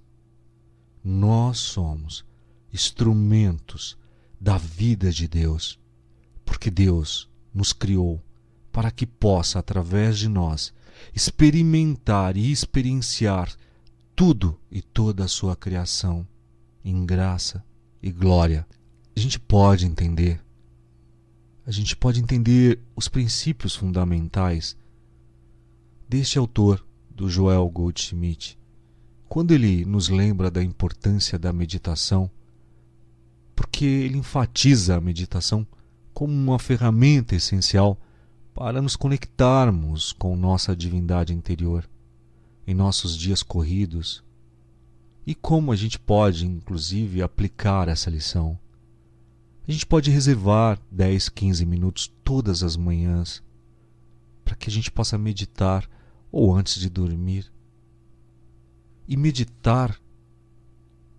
Nós 1.02 1.58
somos 1.58 2.24
instrumentos 2.72 3.96
da 4.40 4.56
vida 4.56 5.12
de 5.12 5.28
Deus, 5.28 5.78
porque 6.44 6.70
Deus 6.70 7.30
nos 7.54 7.72
criou 7.72 8.20
para 8.72 8.90
que 8.90 9.06
possa, 9.06 9.60
através 9.60 10.18
de 10.18 10.28
nós, 10.28 10.74
experimentar 11.14 12.36
e 12.36 12.50
experienciar 12.50 13.54
tudo 14.16 14.58
e 14.70 14.82
toda 14.82 15.24
a 15.24 15.28
sua 15.28 15.54
criação 15.54 16.26
em 16.84 17.06
graça 17.06 17.64
e 18.02 18.10
glória. 18.10 18.66
A 19.16 19.20
gente 19.20 19.38
pode 19.38 19.86
entender, 19.86 20.40
a 21.64 21.70
gente 21.70 21.96
pode 21.96 22.20
entender 22.20 22.80
os 22.96 23.08
princípios 23.08 23.76
fundamentais 23.76 24.76
deste 26.08 26.38
autor, 26.38 26.84
do 27.08 27.30
Joel 27.30 27.68
Goldschmidt, 27.68 28.58
quando 29.28 29.52
ele 29.52 29.84
nos 29.84 30.08
lembra 30.08 30.50
da 30.50 30.62
importância 30.62 31.38
da 31.38 31.52
meditação, 31.52 32.28
porque 33.54 33.84
ele 33.84 34.18
enfatiza 34.18 34.96
a 34.96 35.00
meditação 35.00 35.64
como 36.14 36.32
uma 36.32 36.58
ferramenta 36.58 37.34
essencial 37.34 38.00
para 38.54 38.80
nos 38.80 38.94
conectarmos 38.94 40.12
com 40.12 40.36
nossa 40.36 40.74
divindade 40.76 41.34
interior 41.34 41.90
em 42.64 42.72
nossos 42.72 43.16
dias 43.18 43.42
corridos 43.42 44.22
e 45.26 45.34
como 45.34 45.72
a 45.72 45.76
gente 45.76 45.98
pode, 45.98 46.46
inclusive, 46.46 47.20
aplicar 47.20 47.88
essa 47.88 48.10
lição. 48.10 48.58
A 49.66 49.72
gente 49.72 49.86
pode 49.86 50.10
reservar 50.10 50.78
10, 50.90 51.30
15 51.30 51.66
minutos 51.66 52.12
todas 52.22 52.62
as 52.62 52.76
manhãs 52.76 53.42
para 54.44 54.54
que 54.54 54.68
a 54.68 54.72
gente 54.72 54.92
possa 54.92 55.18
meditar 55.18 55.88
ou 56.30 56.54
antes 56.54 56.78
de 56.78 56.90
dormir 56.90 57.50
e 59.08 59.16
meditar 59.16 59.98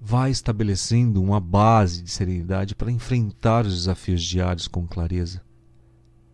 vai 0.08 0.30
estabelecendo 0.30 1.20
uma 1.20 1.40
base 1.40 2.04
de 2.04 2.12
serenidade 2.12 2.76
para 2.76 2.92
enfrentar 2.92 3.66
os 3.66 3.74
desafios 3.74 4.22
diários 4.22 4.68
com 4.68 4.86
clareza. 4.86 5.42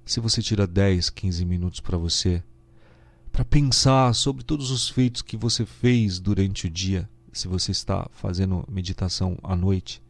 Se 0.04 0.20
você 0.20 0.42
tira 0.42 0.68
10, 0.68 1.10
15 1.10 1.46
minutos 1.46 1.80
para 1.80 1.98
você, 1.98 2.44
para 3.32 3.46
pensar 3.46 4.14
sobre 4.14 4.44
todos 4.44 4.72
os 4.72 4.90
feitos 4.90 5.22
que 5.22 5.38
você 5.38 5.66
fez 5.66 6.20
durante 6.20 6.68
o 6.68 6.70
dia, 6.70 7.10
se 7.32 7.48
você 7.48 7.72
está 7.72 8.10
fazendo 8.12 8.66
meditação 8.70 9.38
à 9.42 9.56
noite, 9.56 10.04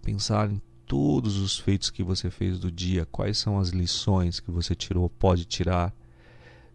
pensar 0.00 0.48
em 0.48 0.62
todos 0.86 1.36
os 1.36 1.58
feitos 1.58 1.90
que 1.90 2.04
você 2.04 2.30
fez 2.30 2.60
do 2.60 2.70
dia, 2.70 3.08
quais 3.10 3.38
são 3.38 3.58
as 3.58 3.70
lições 3.70 4.38
que 4.38 4.52
você 4.52 4.72
tirou, 4.72 5.10
pode 5.10 5.46
tirar. 5.46 5.92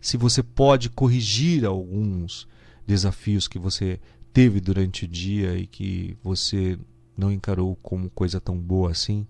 Se 0.01 0.17
você 0.17 0.43
pode 0.43 0.89
corrigir 0.89 1.63
alguns 1.63 2.45
desafios 2.85 3.47
que 3.47 3.57
você 3.57 4.01
teve 4.35 4.59
durante 4.59 5.05
o 5.05 5.07
dia 5.07 5.57
e 5.57 5.65
que 5.65 6.17
você 6.21 6.77
não 7.15 7.31
encarou 7.31 7.73
como 7.77 8.09
coisa 8.09 8.41
tão 8.41 8.59
boa 8.59 8.91
assim. 8.91 9.25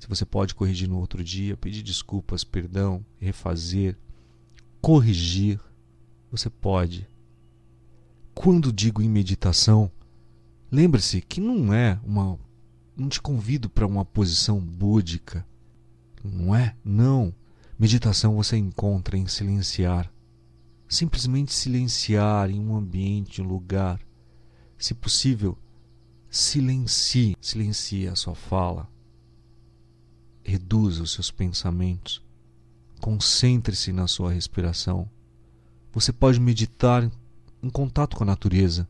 Se 0.00 0.08
você 0.08 0.26
pode 0.26 0.56
corrigir 0.56 0.88
no 0.88 0.98
outro 0.98 1.22
dia, 1.22 1.56
pedir 1.56 1.84
desculpas, 1.84 2.42
perdão, 2.42 3.06
refazer, 3.20 3.96
corrigir, 4.80 5.60
você 6.32 6.50
pode. 6.50 7.08
Quando 8.34 8.72
digo 8.72 9.00
em 9.00 9.08
meditação, 9.08 9.88
lembre-se 10.68 11.20
que 11.20 11.40
não 11.40 11.72
é 11.72 12.00
uma 12.02 12.36
não 12.96 13.08
te 13.08 13.22
convido 13.22 13.70
para 13.70 13.86
uma 13.86 14.04
posição 14.04 14.58
búdica. 14.58 15.46
Não 16.24 16.56
é? 16.56 16.74
Não. 16.84 17.32
Meditação 17.78 18.34
você 18.34 18.56
encontra 18.56 19.16
em 19.16 19.28
silenciar. 19.28 20.12
Simplesmente 20.92 21.54
silenciar 21.54 22.50
em 22.50 22.60
um 22.60 22.76
ambiente, 22.76 23.40
um 23.40 23.46
lugar. 23.46 23.98
Se 24.76 24.92
possível, 24.92 25.56
silencie, 26.28 27.34
silencie 27.40 28.06
a 28.08 28.14
sua 28.14 28.34
fala. 28.34 28.86
Reduza 30.44 31.02
os 31.02 31.12
seus 31.12 31.30
pensamentos. 31.30 32.22
Concentre-se 33.00 33.90
na 33.90 34.06
sua 34.06 34.34
respiração. 34.34 35.08
Você 35.94 36.12
pode 36.12 36.38
meditar 36.38 37.10
em 37.62 37.70
contato 37.70 38.14
com 38.14 38.24
a 38.24 38.26
natureza, 38.26 38.86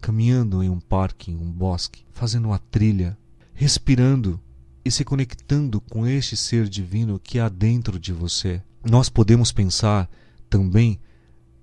caminhando 0.00 0.64
em 0.64 0.68
um 0.68 0.80
parque, 0.80 1.30
em 1.30 1.36
um 1.36 1.52
bosque, 1.52 2.04
fazendo 2.10 2.46
uma 2.46 2.58
trilha, 2.58 3.16
respirando 3.54 4.40
e 4.84 4.90
se 4.90 5.04
conectando 5.04 5.80
com 5.80 6.04
este 6.04 6.36
ser 6.36 6.68
divino 6.68 7.20
que 7.20 7.38
há 7.38 7.48
dentro 7.48 8.00
de 8.00 8.12
você. 8.12 8.60
Nós 8.84 9.08
podemos 9.08 9.52
pensar 9.52 10.10
também 10.48 10.98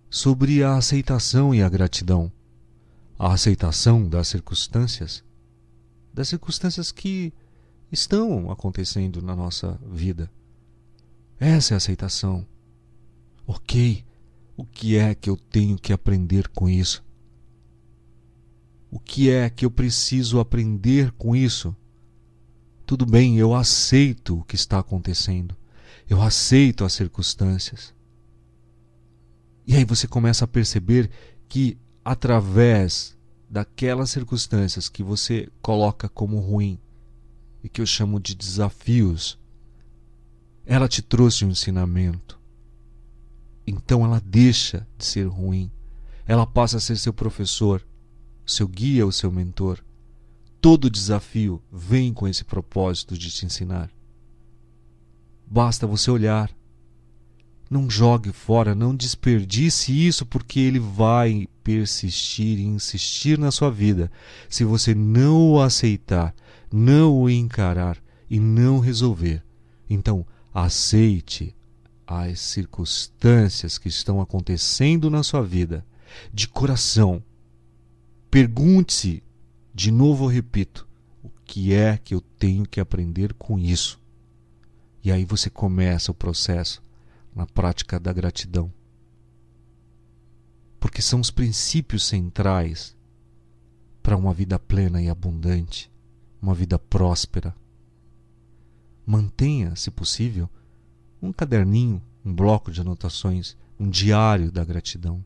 sobre 0.09 0.63
a 0.63 0.75
aceitação 0.75 1.53
e 1.53 1.61
a 1.61 1.69
gratidão. 1.69 2.31
A 3.17 3.33
aceitação 3.33 4.07
das 4.07 4.27
circunstâncias, 4.27 5.23
das 6.13 6.29
circunstâncias 6.29 6.91
que 6.91 7.33
estão 7.91 8.51
acontecendo 8.51 9.21
na 9.21 9.35
nossa 9.35 9.79
vida. 9.89 10.31
Essa 11.39 11.73
é 11.73 11.75
a 11.75 11.77
aceitação. 11.77 12.45
Ok, 13.45 14.03
o 14.55 14.65
que 14.65 14.97
é 14.97 15.15
que 15.15 15.29
eu 15.29 15.37
tenho 15.37 15.77
que 15.77 15.93
aprender 15.93 16.47
com 16.49 16.69
isso? 16.69 17.03
O 18.89 18.99
que 18.99 19.29
é 19.29 19.49
que 19.49 19.65
eu 19.65 19.71
preciso 19.71 20.39
aprender 20.39 21.11
com 21.11 21.35
isso? 21.35 21.75
Tudo 22.85 23.05
bem, 23.05 23.37
eu 23.37 23.53
aceito 23.53 24.39
o 24.39 24.43
que 24.43 24.55
está 24.55 24.79
acontecendo. 24.79 25.55
Eu 26.09 26.21
aceito 26.21 26.85
as 26.85 26.93
circunstâncias. 26.93 27.93
E 29.67 29.75
aí 29.75 29.83
você 29.83 30.07
começa 30.07 30.45
a 30.45 30.47
perceber 30.47 31.11
que 31.49 31.77
através 32.03 33.17
daquelas 33.49 34.09
circunstâncias 34.09 34.87
que 34.87 35.03
você 35.03 35.49
coloca 35.61 36.07
como 36.07 36.39
ruim 36.39 36.79
e 37.61 37.67
que 37.67 37.81
eu 37.81 37.85
chamo 37.85 38.17
de 38.17 38.33
desafios, 38.33 39.37
ela 40.65 40.87
te 40.87 41.01
trouxe 41.01 41.43
um 41.43 41.49
ensinamento. 41.49 42.39
Então 43.65 44.05
ela 44.05 44.21
deixa 44.25 44.87
de 44.97 45.03
ser 45.03 45.25
ruim. 45.25 45.69
Ela 46.25 46.47
passa 46.47 46.77
a 46.77 46.79
ser 46.79 46.97
seu 46.97 47.13
professor, 47.13 47.85
seu 48.45 48.69
guia 48.69 49.05
ou 49.05 49.11
seu 49.11 49.29
mentor. 49.29 49.83
Todo 50.61 50.89
desafio 50.89 51.61
vem 51.69 52.13
com 52.13 52.25
esse 52.25 52.45
propósito 52.45 53.17
de 53.17 53.29
te 53.29 53.45
ensinar. 53.45 53.91
Basta 55.45 55.85
você 55.85 56.09
olhar. 56.09 56.56
Não 57.69 57.89
jogue 57.89 58.31
fora, 58.31 58.73
não 58.73 58.95
desperdice 58.95 60.07
isso, 60.07 60.25
porque 60.25 60.59
ele 60.59 60.79
vai 60.79 61.47
persistir 61.63 62.59
e 62.59 62.63
insistir 62.63 63.37
na 63.37 63.51
sua 63.51 63.69
vida 63.69 64.09
se 64.47 64.63
você 64.63 64.95
não 64.95 65.51
o 65.51 65.61
aceitar, 65.61 66.33
não 66.71 67.13
o 67.13 67.29
encarar 67.29 67.97
e 68.29 68.39
não 68.39 68.79
resolver. 68.79 69.43
Então, 69.89 70.25
aceite 70.53 71.53
as 72.05 72.39
circunstâncias 72.39 73.77
que 73.77 73.89
estão 73.89 74.21
acontecendo 74.21 75.09
na 75.09 75.21
sua 75.21 75.43
vida 75.43 75.85
de 76.33 76.47
coração. 76.47 77.21
Pergunte-se 78.31 79.21
de 79.73 79.91
novo 79.91 80.23
eu 80.25 80.29
repito: 80.29 80.87
o 81.21 81.29
que 81.43 81.73
é 81.73 81.97
que 81.97 82.15
eu 82.15 82.21
tenho 82.21 82.65
que 82.65 82.79
aprender 82.79 83.33
com 83.33 83.59
isso? 83.59 83.99
E 85.03 85.11
aí 85.11 85.25
você 85.25 85.49
começa 85.49 86.11
o 86.11 86.15
processo 86.15 86.81
na 87.37 87.45
prática 87.45 87.99
da 87.99 88.11
gratidão. 88.11 88.73
Porque 90.79 91.03
são 91.03 91.19
os 91.19 91.29
princípios 91.29 92.03
centrais 92.03 92.97
para 94.01 94.17
uma 94.17 94.33
vida 94.33 94.57
plena 94.57 94.99
e 94.99 95.07
abundante, 95.07 95.91
uma 96.41 96.55
vida 96.55 96.79
próspera. 96.79 97.55
Mantenha, 99.05 99.75
se 99.75 99.91
possível, 99.91 100.49
um 101.21 101.31
caderninho, 101.31 102.01
um 102.25 102.33
bloco 102.33 102.71
de 102.71 102.81
anotações, 102.81 103.55
um 103.79 103.87
diário 103.87 104.51
da 104.51 104.65
gratidão. 104.65 105.23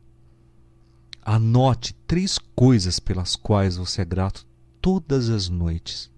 Anote 1.22 1.94
três 2.06 2.36
coisas 2.36 3.00
pelas 3.00 3.36
quais 3.36 3.78
você 3.78 4.02
é 4.02 4.04
grato 4.04 4.46
todas 4.82 5.30
as 5.30 5.48
noites. 5.48 6.10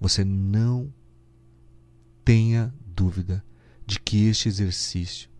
Você 0.00 0.24
não 0.24 0.94
tenha 2.24 2.72
dúvida 2.94 3.44
de 3.86 4.00
que 4.00 4.26
este 4.26 4.48
exercício 4.48 5.30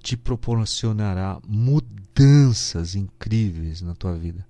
te 0.00 0.16
proporcionará 0.16 1.40
mudanças 1.46 2.94
incríveis 2.94 3.80
na 3.80 3.94
tua 3.94 4.16
vida. 4.16 4.46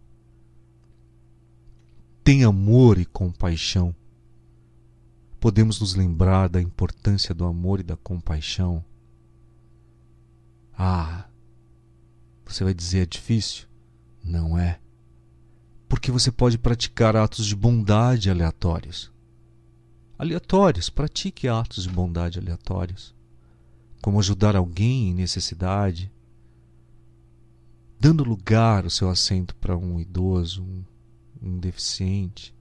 Tenha 2.23 2.49
amor 2.49 2.99
e 2.99 3.05
compaixão. 3.07 3.95
Podemos 5.41 5.81
nos 5.81 5.95
lembrar 5.95 6.49
da 6.49 6.61
importância 6.61 7.35
do 7.35 7.45
amor 7.45 7.81
e 7.81 7.83
da 7.83 7.97
compaixão. 7.97 8.85
Ah, 10.77 11.29
você 12.45 12.65
vai 12.65 12.75
dizer 12.75 13.01
é 13.01 13.07
difícil? 13.07 13.67
Não 14.23 14.59
é. 14.59 14.79
Porque 15.89 16.11
você 16.11 16.31
pode 16.31 16.59
praticar 16.59 17.17
atos 17.17 17.47
de 17.47 17.57
bondade 17.57 18.29
aleatórios. 18.29 19.11
Aleatórios, 20.19 20.91
pratique 20.91 21.49
atos 21.49 21.85
de 21.85 21.91
bondade 21.91 22.39
aleatórios. 22.39 23.16
Como 24.07 24.21
ajudar 24.21 24.55
alguém 24.55 25.09
em 25.09 25.15
necessidade, 25.15 26.13
dando 27.99 28.23
lugar 28.23 28.87
o 28.87 28.91
seu 28.91 29.11
assento 29.11 29.53
para 29.57 29.77
um 29.77 29.99
idoso, 29.99 30.63
um, 30.63 30.85
um 31.43 31.59
deficiente, 31.59 32.55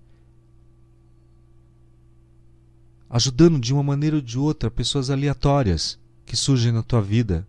ajudando 3.08 3.60
de 3.60 3.72
uma 3.72 3.84
maneira 3.84 4.16
ou 4.16 4.24
de 4.24 4.40
outra 4.40 4.72
pessoas 4.72 5.12
aleatórias 5.12 6.00
que 6.26 6.36
surgem 6.36 6.72
na 6.72 6.82
tua 6.82 7.00
vida 7.00 7.48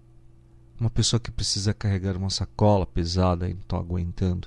uma 0.78 0.90
pessoa 0.90 1.18
que 1.18 1.30
precisa 1.30 1.72
carregar 1.72 2.18
uma 2.18 2.28
sacola 2.28 2.84
pesada 2.84 3.48
e 3.48 3.54
não 3.54 3.62
está 3.62 3.78
aguentando. 3.78 4.46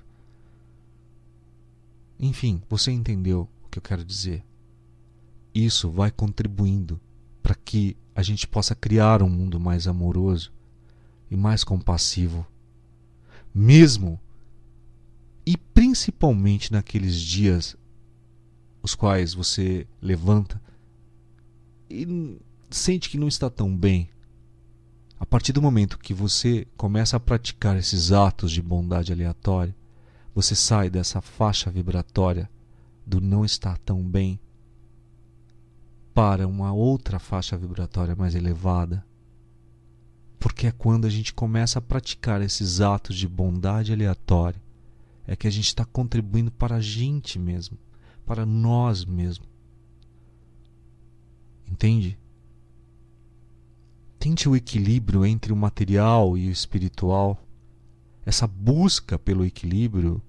Enfim, 2.19 2.61
você 2.69 2.91
entendeu 2.91 3.49
o 3.65 3.69
que 3.69 3.79
eu 3.79 3.83
quero 3.83 4.05
dizer. 4.05 4.45
Isso 5.55 5.89
vai 5.89 6.11
contribuindo 6.11 7.01
para 7.41 7.55
que 7.55 7.97
a 8.19 8.21
gente 8.21 8.45
possa 8.45 8.75
criar 8.75 9.23
um 9.23 9.29
mundo 9.29 9.61
mais 9.61 9.87
amoroso 9.87 10.51
e 11.31 11.37
mais 11.37 11.63
compassivo. 11.63 12.45
Mesmo 13.55 14.19
e 15.45 15.55
principalmente 15.55 16.69
naqueles 16.69 17.15
dias 17.15 17.77
os 18.83 18.93
quais 18.93 19.33
você 19.33 19.87
levanta 20.01 20.61
e 21.89 22.37
sente 22.69 23.09
que 23.09 23.17
não 23.17 23.29
está 23.29 23.49
tão 23.49 23.73
bem, 23.73 24.09
a 25.17 25.25
partir 25.25 25.53
do 25.53 25.61
momento 25.61 25.97
que 25.97 26.13
você 26.13 26.67
começa 26.75 27.15
a 27.15 27.21
praticar 27.21 27.77
esses 27.77 28.11
atos 28.11 28.51
de 28.51 28.61
bondade 28.61 29.13
aleatória, 29.13 29.73
você 30.35 30.55
sai 30.55 30.89
dessa 30.89 31.21
faixa 31.21 31.71
vibratória 31.71 32.49
do 33.07 33.21
não 33.21 33.45
estar 33.45 33.77
tão 33.77 34.03
bem 34.03 34.37
para 36.19 36.45
uma 36.45 36.73
outra 36.73 37.17
faixa 37.17 37.55
vibratória 37.55 38.13
mais 38.13 38.35
elevada. 38.35 39.05
Porque 40.37 40.67
é 40.67 40.71
quando 40.71 41.07
a 41.07 41.09
gente 41.09 41.33
começa 41.33 41.79
a 41.79 41.81
praticar 41.81 42.41
esses 42.41 42.81
atos 42.81 43.15
de 43.15 43.25
bondade 43.25 43.93
aleatória 43.93 44.61
é 45.25 45.33
que 45.33 45.47
a 45.47 45.49
gente 45.49 45.67
está 45.67 45.85
contribuindo 45.85 46.51
para 46.51 46.75
a 46.75 46.81
gente 46.81 47.39
mesmo, 47.39 47.77
para 48.25 48.45
nós 48.45 49.05
mesmos. 49.05 49.47
Entende? 51.65 52.19
Tente 54.19 54.49
o 54.49 54.57
equilíbrio 54.57 55.25
entre 55.25 55.53
o 55.53 55.55
material 55.55 56.37
e 56.37 56.49
o 56.49 56.51
espiritual. 56.51 57.41
Essa 58.25 58.45
busca 58.45 59.17
pelo 59.17 59.45
equilíbrio 59.45 60.21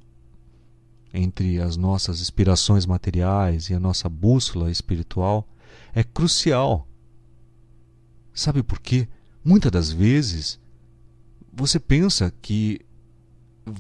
entre 1.13 1.61
as 1.61 1.77
nossas 1.77 2.21
inspirações 2.21 2.87
materiais 2.87 3.71
e 3.71 3.75
a 3.75 3.81
nossa 3.81 4.09
bússola 4.09 4.71
espiritual 4.71 5.49
é 5.95 6.03
crucial. 6.03 6.89
Sabe 8.33 8.63
por 8.63 8.81
quê? 8.81 9.09
Muitas 9.45 9.71
das 9.73 9.93
vezes 9.93 10.61
você 11.53 11.81
pensa 11.81 12.33
que 12.43 12.81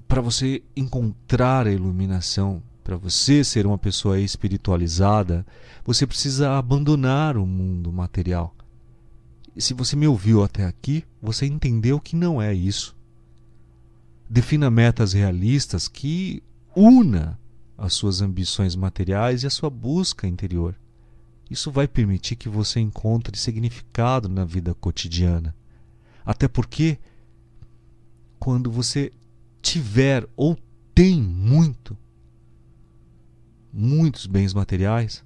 para 0.07 0.21
você 0.21 0.63
encontrar 0.77 1.67
a 1.67 1.73
iluminação, 1.73 2.63
para 2.83 2.97
você 2.97 3.45
ser 3.45 3.67
uma 3.67 3.79
pessoa 3.79 4.19
espiritualizada, 4.19 5.47
você 5.85 6.07
precisa 6.07 6.53
abandonar 6.53 7.37
o 7.37 7.47
mundo 7.47 7.93
material. 7.93 8.55
E 9.55 9.61
se 9.61 9.75
você 9.75 9.97
me 9.97 10.07
ouviu 10.07 10.43
até 10.43 10.65
aqui, 10.65 11.05
você 11.21 11.47
entendeu 11.47 12.01
que 12.01 12.17
não 12.17 12.41
é 12.41 12.55
isso. 12.55 12.97
Defina 14.29 14.71
metas 14.71 15.13
realistas 15.13 15.89
que 15.89 16.43
una 16.75 17.39
as 17.77 17.95
suas 17.95 18.21
ambições 18.21 18.77
materiais 18.77 19.43
e 19.43 19.47
a 19.47 19.51
sua 19.51 19.71
busca 19.71 20.27
interior. 20.27 20.79
Isso 21.51 21.73
vai 21.73 21.89
permitir 21.89 22.37
que 22.37 22.49
você 22.49 22.79
encontre 22.79 23.37
significado 23.37 24.29
na 24.29 24.45
vida 24.45 24.73
cotidiana. 24.73 25.53
Até 26.25 26.47
porque, 26.47 26.97
quando 28.39 28.71
você 28.71 29.13
tiver 29.61 30.29
ou 30.37 30.57
tem 30.95 31.21
muito, 31.21 31.99
muitos 33.73 34.27
bens 34.27 34.55
materiais, 34.55 35.25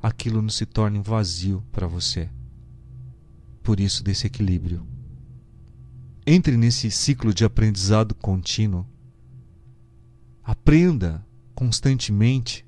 aquilo 0.00 0.40
não 0.40 0.48
se 0.48 0.64
torna 0.64 1.02
vazio 1.02 1.64
para 1.72 1.88
você. 1.88 2.30
Por 3.60 3.80
isso, 3.80 4.04
desse 4.04 4.28
equilíbrio. 4.28 4.86
Entre 6.24 6.56
nesse 6.56 6.92
ciclo 6.92 7.34
de 7.34 7.44
aprendizado 7.44 8.14
contínuo. 8.14 8.86
Aprenda 10.44 11.26
constantemente. 11.54 12.64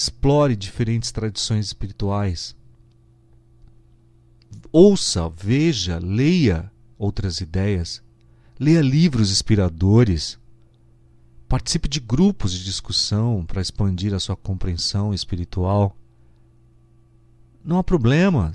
Explore 0.00 0.56
diferentes 0.56 1.12
tradições 1.12 1.66
espirituais. 1.66 2.56
Ouça, 4.72 5.28
veja, 5.28 5.98
leia 5.98 6.72
outras 6.96 7.42
ideias. 7.42 8.02
Leia 8.58 8.80
livros 8.80 9.30
inspiradores. 9.30 10.38
Participe 11.46 11.86
de 11.86 12.00
grupos 12.00 12.52
de 12.52 12.64
discussão 12.64 13.44
para 13.44 13.60
expandir 13.60 14.14
a 14.14 14.18
sua 14.18 14.34
compreensão 14.34 15.12
espiritual. 15.12 15.94
Não 17.62 17.76
há 17.76 17.84
problema. 17.84 18.54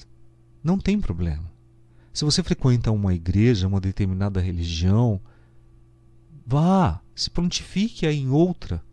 Não 0.64 0.80
tem 0.80 1.00
problema. 1.00 1.54
Se 2.12 2.26
você 2.26 2.42
frequenta 2.42 2.90
uma 2.90 3.14
igreja, 3.14 3.68
uma 3.68 3.80
determinada 3.80 4.42
religião, 4.42 5.22
vá, 6.44 7.04
se 7.14 7.30
prontifique 7.30 8.08
em 8.08 8.30
outra. 8.30 8.84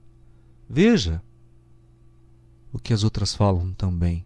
Veja 0.68 1.22
o 2.72 2.78
que 2.78 2.92
as 2.92 3.04
outras 3.04 3.34
falam 3.34 3.72
também. 3.74 4.24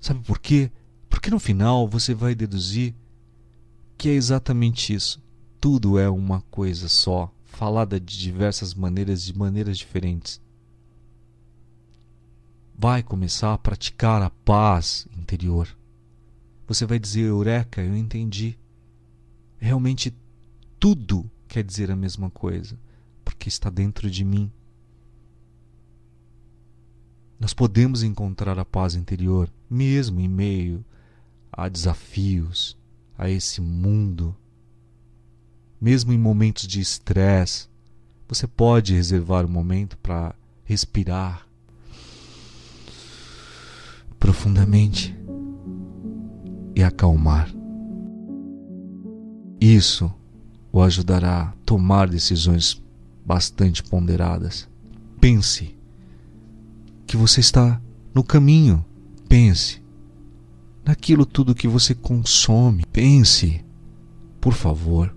Sabe 0.00 0.20
por 0.20 0.38
quê? 0.38 0.70
Porque 1.08 1.30
no 1.30 1.38
final 1.38 1.88
você 1.88 2.14
vai 2.14 2.34
deduzir 2.34 2.94
que 3.96 4.08
é 4.08 4.12
exatamente 4.12 4.94
isso. 4.94 5.22
Tudo 5.60 5.98
é 5.98 6.08
uma 6.08 6.40
coisa 6.42 6.88
só, 6.88 7.32
falada 7.44 8.00
de 8.00 8.18
diversas 8.18 8.74
maneiras, 8.74 9.22
de 9.22 9.36
maneiras 9.36 9.78
diferentes. 9.78 10.40
Vai 12.78 13.02
começar 13.02 13.52
a 13.52 13.58
praticar 13.58 14.22
a 14.22 14.30
paz 14.30 15.06
interior 15.18 15.68
você 16.70 16.86
vai 16.86 17.00
dizer: 17.00 17.22
Eureka, 17.22 17.82
eu 17.82 17.96
entendi. 17.96 18.56
Realmente 19.58 20.16
tudo 20.78 21.28
quer 21.48 21.64
dizer 21.64 21.90
a 21.90 21.96
mesma 21.96 22.30
coisa, 22.30 22.78
porque 23.24 23.48
está 23.48 23.68
dentro 23.68 24.08
de 24.08 24.24
mim. 24.24 24.52
Nós 27.40 27.54
podemos 27.54 28.02
encontrar 28.02 28.58
a 28.58 28.66
paz 28.66 28.94
interior, 28.94 29.48
mesmo 29.68 30.20
em 30.20 30.28
meio 30.28 30.84
a 31.50 31.70
desafios, 31.70 32.76
a 33.16 33.30
esse 33.30 33.62
mundo. 33.62 34.36
Mesmo 35.80 36.12
em 36.12 36.18
momentos 36.18 36.66
de 36.68 36.82
estresse, 36.82 37.66
você 38.28 38.46
pode 38.46 38.94
reservar 38.94 39.46
um 39.46 39.48
momento 39.48 39.96
para 39.96 40.34
respirar 40.64 41.46
profundamente 44.18 45.16
e 46.76 46.82
acalmar. 46.82 47.50
Isso 49.58 50.12
o 50.70 50.82
ajudará 50.82 51.40
a 51.40 51.52
tomar 51.64 52.06
decisões 52.06 52.80
bastante 53.24 53.82
ponderadas. 53.82 54.68
Pense 55.18 55.79
que 57.10 57.16
você 57.16 57.40
está 57.40 57.82
no 58.14 58.22
caminho. 58.22 58.84
Pense 59.28 59.82
naquilo 60.84 61.26
tudo 61.26 61.56
que 61.56 61.66
você 61.66 61.92
consome. 61.92 62.84
Pense, 62.92 63.64
por 64.40 64.54
favor, 64.54 65.12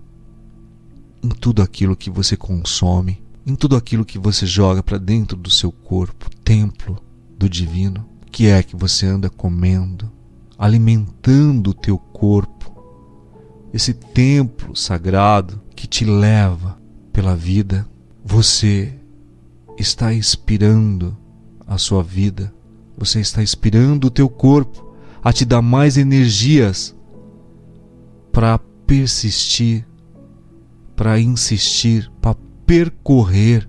em 1.22 1.28
tudo 1.28 1.62
aquilo 1.62 1.94
que 1.94 2.10
você 2.10 2.36
consome, 2.36 3.22
em 3.46 3.54
tudo 3.54 3.76
aquilo 3.76 4.04
que 4.04 4.18
você 4.18 4.44
joga 4.44 4.82
para 4.82 4.98
dentro 4.98 5.36
do 5.36 5.48
seu 5.48 5.70
corpo, 5.70 6.28
templo 6.42 7.00
do 7.38 7.48
divino. 7.48 8.08
O 8.26 8.30
que 8.32 8.48
é 8.48 8.60
que 8.60 8.74
você 8.74 9.06
anda 9.06 9.30
comendo? 9.30 10.12
alimentando 10.58 11.70
o 11.70 11.74
teu 11.74 11.96
corpo, 11.98 12.72
esse 13.72 13.92
templo 13.92 14.74
sagrado 14.74 15.60
que 15.74 15.86
te 15.86 16.04
leva 16.04 16.76
pela 17.12 17.36
vida. 17.36 17.86
Você 18.24 18.98
está 19.76 20.14
inspirando 20.14 21.16
a 21.66 21.78
sua 21.78 22.02
vida, 22.02 22.52
você 22.96 23.20
está 23.20 23.42
inspirando 23.42 24.06
o 24.06 24.10
teu 24.10 24.28
corpo 24.28 24.94
a 25.22 25.32
te 25.32 25.44
dar 25.44 25.62
mais 25.62 25.96
energias 25.96 26.94
para 28.30 28.58
persistir, 28.86 29.86
para 30.94 31.18
insistir, 31.18 32.10
para 32.20 32.36
percorrer 32.66 33.68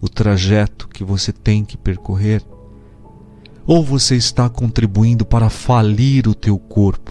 o 0.00 0.08
trajeto 0.08 0.88
que 0.88 1.04
você 1.04 1.32
tem 1.32 1.64
que 1.64 1.76
percorrer 1.76 2.44
ou 3.66 3.82
você 3.82 4.14
está 4.14 4.48
contribuindo 4.48 5.26
para 5.26 5.50
falir 5.50 6.28
o 6.28 6.34
teu 6.34 6.58
corpo, 6.58 7.10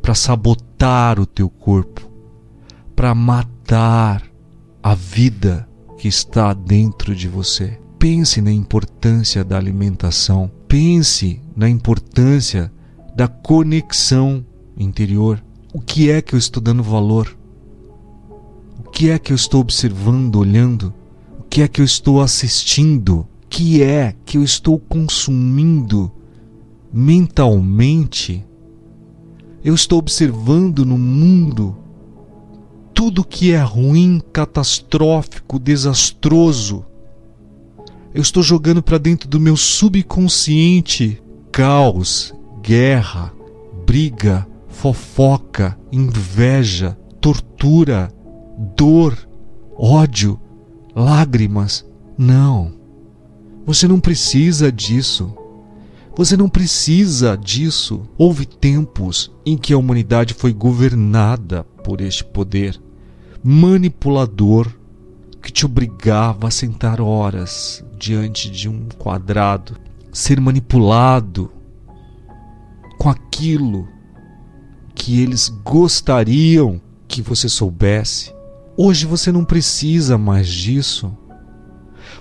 para 0.00 0.14
sabotar 0.14 1.18
o 1.18 1.26
teu 1.26 1.50
corpo, 1.50 2.08
para 2.94 3.14
matar 3.14 4.22
a 4.82 4.94
vida 4.94 5.68
que 5.98 6.06
está 6.06 6.54
dentro 6.54 7.14
de 7.14 7.28
você? 7.28 7.80
Pense 7.98 8.40
na 8.40 8.52
importância 8.52 9.42
da 9.44 9.56
alimentação, 9.56 10.50
pense 10.68 11.40
na 11.56 11.68
importância 11.68 12.72
da 13.16 13.26
conexão 13.26 14.44
interior. 14.76 15.42
O 15.74 15.80
que 15.80 16.10
é 16.10 16.22
que 16.22 16.34
eu 16.34 16.38
estou 16.38 16.62
dando 16.62 16.82
valor? 16.82 17.36
O 18.78 18.90
que 18.90 19.10
é 19.10 19.18
que 19.18 19.32
eu 19.32 19.36
estou 19.36 19.60
observando, 19.60 20.36
olhando? 20.36 20.94
O 21.38 21.42
que 21.42 21.62
é 21.62 21.68
que 21.68 21.80
eu 21.80 21.84
estou 21.84 22.20
assistindo? 22.20 23.26
que 23.48 23.82
é 23.82 24.14
que 24.24 24.36
eu 24.36 24.44
estou 24.44 24.78
consumindo 24.78 26.12
mentalmente, 26.92 28.44
eu 29.64 29.74
estou 29.74 29.98
observando 29.98 30.84
no 30.84 30.98
mundo 30.98 31.76
tudo 32.94 33.24
que 33.24 33.52
é 33.52 33.60
ruim, 33.60 34.20
catastrófico, 34.32 35.58
desastroso. 35.58 36.84
Eu 38.14 38.22
estou 38.22 38.42
jogando 38.42 38.82
para 38.82 38.96
dentro 38.96 39.28
do 39.28 39.38
meu 39.38 39.56
subconsciente 39.56 41.22
caos, 41.52 42.34
guerra, 42.62 43.32
briga, 43.86 44.46
fofoca, 44.68 45.78
inveja, 45.92 46.96
tortura, 47.20 48.10
dor, 48.76 49.16
ódio, 49.76 50.40
lágrimas. 50.94 51.84
Não. 52.16 52.72
Você 53.66 53.86
não 53.86 54.00
precisa 54.00 54.72
disso. 54.72 55.34
Você 56.16 56.36
não 56.36 56.48
precisa 56.48 57.36
disso. 57.36 58.02
Houve 58.16 58.46
tempos 58.46 59.30
em 59.44 59.56
que 59.56 59.72
a 59.72 59.78
humanidade 59.78 60.32
foi 60.32 60.52
governada 60.52 61.62
por 61.84 62.00
este 62.00 62.24
poder 62.24 62.80
manipulador 63.44 64.77
que 65.42 65.52
te 65.52 65.64
obrigava 65.64 66.48
a 66.48 66.50
sentar 66.50 67.00
horas 67.00 67.84
diante 67.98 68.50
de 68.50 68.68
um 68.68 68.88
quadrado, 68.98 69.76
ser 70.12 70.40
manipulado 70.40 71.50
com 72.98 73.08
aquilo 73.08 73.88
que 74.94 75.22
eles 75.22 75.48
gostariam 75.48 76.80
que 77.06 77.22
você 77.22 77.48
soubesse. 77.48 78.32
Hoje 78.76 79.06
você 79.06 79.32
não 79.32 79.44
precisa 79.44 80.18
mais 80.18 80.48
disso. 80.48 81.16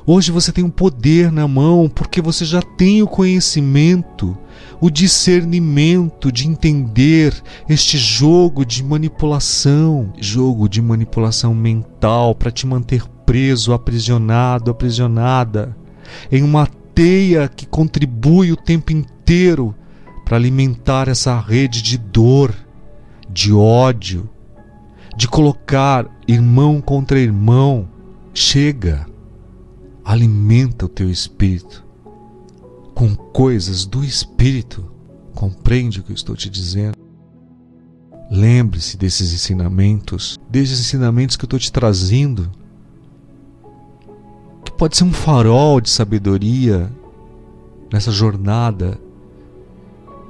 Hoje 0.06 0.32
você 0.32 0.52
tem 0.52 0.64
um 0.64 0.70
poder 0.70 1.32
na 1.32 1.48
mão 1.48 1.90
porque 1.94 2.22
você 2.22 2.46
já 2.46 2.62
tem 2.62 3.02
o 3.02 3.08
conhecimento, 3.08 4.38
o 4.80 4.90
discernimento 4.90 6.32
de 6.32 6.48
entender 6.48 7.34
este 7.68 7.98
jogo 7.98 8.66
de 8.66 8.84
manipulação, 8.84 10.14
jogo 10.20 10.70
de 10.70 10.82
manipulação 10.82 11.54
mental 11.54 12.36
para 12.36 12.52
te 12.52 12.68
manter 12.68 13.04
preso, 13.26 13.74
aprisionado, 13.74 14.70
aprisionada 14.70 15.76
em 16.32 16.44
uma 16.44 16.68
teia 16.94 17.48
que 17.48 17.66
contribui 17.66 18.52
o 18.52 18.58
tempo 18.58 18.92
inteiro 18.92 19.76
para 20.24 20.38
alimentar 20.38 21.08
essa 21.08 21.40
rede 21.40 21.82
de 21.82 21.98
dor, 21.98 22.54
de 23.30 23.52
ódio, 23.54 24.30
de 25.16 25.28
colocar 25.28 26.06
irmão 26.28 26.80
contra 26.82 27.20
irmão. 27.20 27.88
Chega, 28.34 29.08
alimenta 30.06 30.86
o 30.86 30.90
teu 30.90 31.10
espírito 31.10 31.87
com 32.98 33.16
coisas 33.16 33.86
do 33.86 34.04
espírito. 34.04 34.92
Compreende 35.36 36.00
o 36.00 36.04
que 36.04 36.12
eu 36.12 36.16
estou 36.16 36.36
te 36.36 36.50
dizendo? 36.50 36.98
Lembre-se 38.32 38.98
desses 38.98 39.32
ensinamentos, 39.32 40.40
desses 40.50 40.80
ensinamentos 40.80 41.36
que 41.36 41.46
eu 41.46 41.46
estou 41.46 41.60
te 41.60 41.72
trazendo, 41.72 42.52
que 44.66 44.72
pode 44.72 44.98
ser 44.98 45.04
um 45.04 45.14
farol 45.14 45.80
de 45.80 45.92
sabedoria 45.92 46.92
nessa 47.94 48.12
jornada 48.12 49.00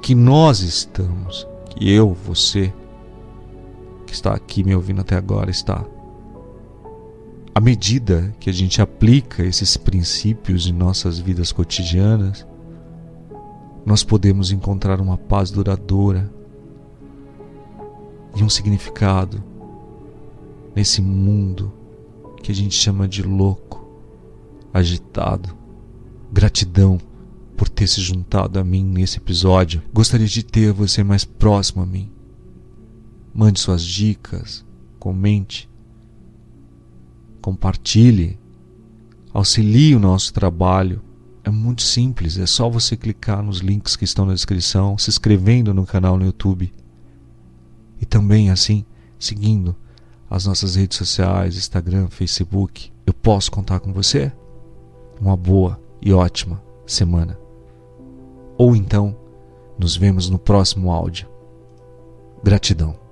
que 0.02 0.14
nós 0.14 0.60
estamos, 0.60 1.48
que 1.70 1.90
eu, 1.90 2.12
você, 2.12 2.70
que 4.06 4.12
está 4.12 4.34
aqui 4.34 4.62
me 4.62 4.74
ouvindo 4.74 5.00
até 5.00 5.16
agora, 5.16 5.50
está. 5.50 5.82
À 7.54 7.60
medida 7.62 8.36
que 8.38 8.50
a 8.50 8.52
gente 8.52 8.82
aplica 8.82 9.42
esses 9.42 9.74
princípios 9.78 10.66
em 10.66 10.72
nossas 10.72 11.18
vidas 11.18 11.50
cotidianas, 11.50 12.46
nós 13.88 14.04
podemos 14.04 14.52
encontrar 14.52 15.00
uma 15.00 15.16
paz 15.16 15.50
duradoura 15.50 16.30
e 18.36 18.44
um 18.44 18.48
significado 18.50 19.42
nesse 20.76 21.00
mundo 21.00 21.72
que 22.42 22.52
a 22.52 22.54
gente 22.54 22.74
chama 22.74 23.08
de 23.08 23.22
louco, 23.22 23.88
agitado. 24.74 25.56
Gratidão 26.30 27.00
por 27.56 27.66
ter 27.66 27.86
se 27.86 28.02
juntado 28.02 28.58
a 28.58 28.62
mim 28.62 28.84
nesse 28.84 29.16
episódio. 29.16 29.82
Gostaria 29.90 30.26
de 30.26 30.42
ter 30.42 30.70
você 30.70 31.02
mais 31.02 31.24
próximo 31.24 31.82
a 31.82 31.86
mim. 31.86 32.12
Mande 33.32 33.58
suas 33.58 33.82
dicas, 33.82 34.66
comente, 34.98 35.66
compartilhe, 37.40 38.38
auxilie 39.32 39.96
o 39.96 39.98
nosso 39.98 40.30
trabalho. 40.34 41.00
É 41.48 41.50
muito 41.50 41.80
simples, 41.80 42.36
é 42.36 42.44
só 42.44 42.68
você 42.68 42.94
clicar 42.94 43.42
nos 43.42 43.60
links 43.60 43.96
que 43.96 44.04
estão 44.04 44.26
na 44.26 44.34
descrição, 44.34 44.98
se 44.98 45.08
inscrevendo 45.08 45.72
no 45.72 45.86
canal 45.86 46.18
no 46.18 46.26
YouTube 46.26 46.70
e 47.98 48.04
também 48.04 48.50
assim 48.50 48.84
seguindo 49.18 49.74
as 50.28 50.44
nossas 50.44 50.74
redes 50.74 50.98
sociais, 50.98 51.56
Instagram, 51.56 52.08
Facebook. 52.08 52.92
Eu 53.06 53.14
posso 53.14 53.50
contar 53.50 53.80
com 53.80 53.94
você? 53.94 54.30
Uma 55.18 55.38
boa 55.38 55.80
e 56.02 56.12
ótima 56.12 56.62
semana. 56.86 57.38
Ou 58.58 58.76
então, 58.76 59.16
nos 59.78 59.96
vemos 59.96 60.28
no 60.28 60.38
próximo 60.38 60.92
áudio. 60.92 61.26
Gratidão. 62.44 63.07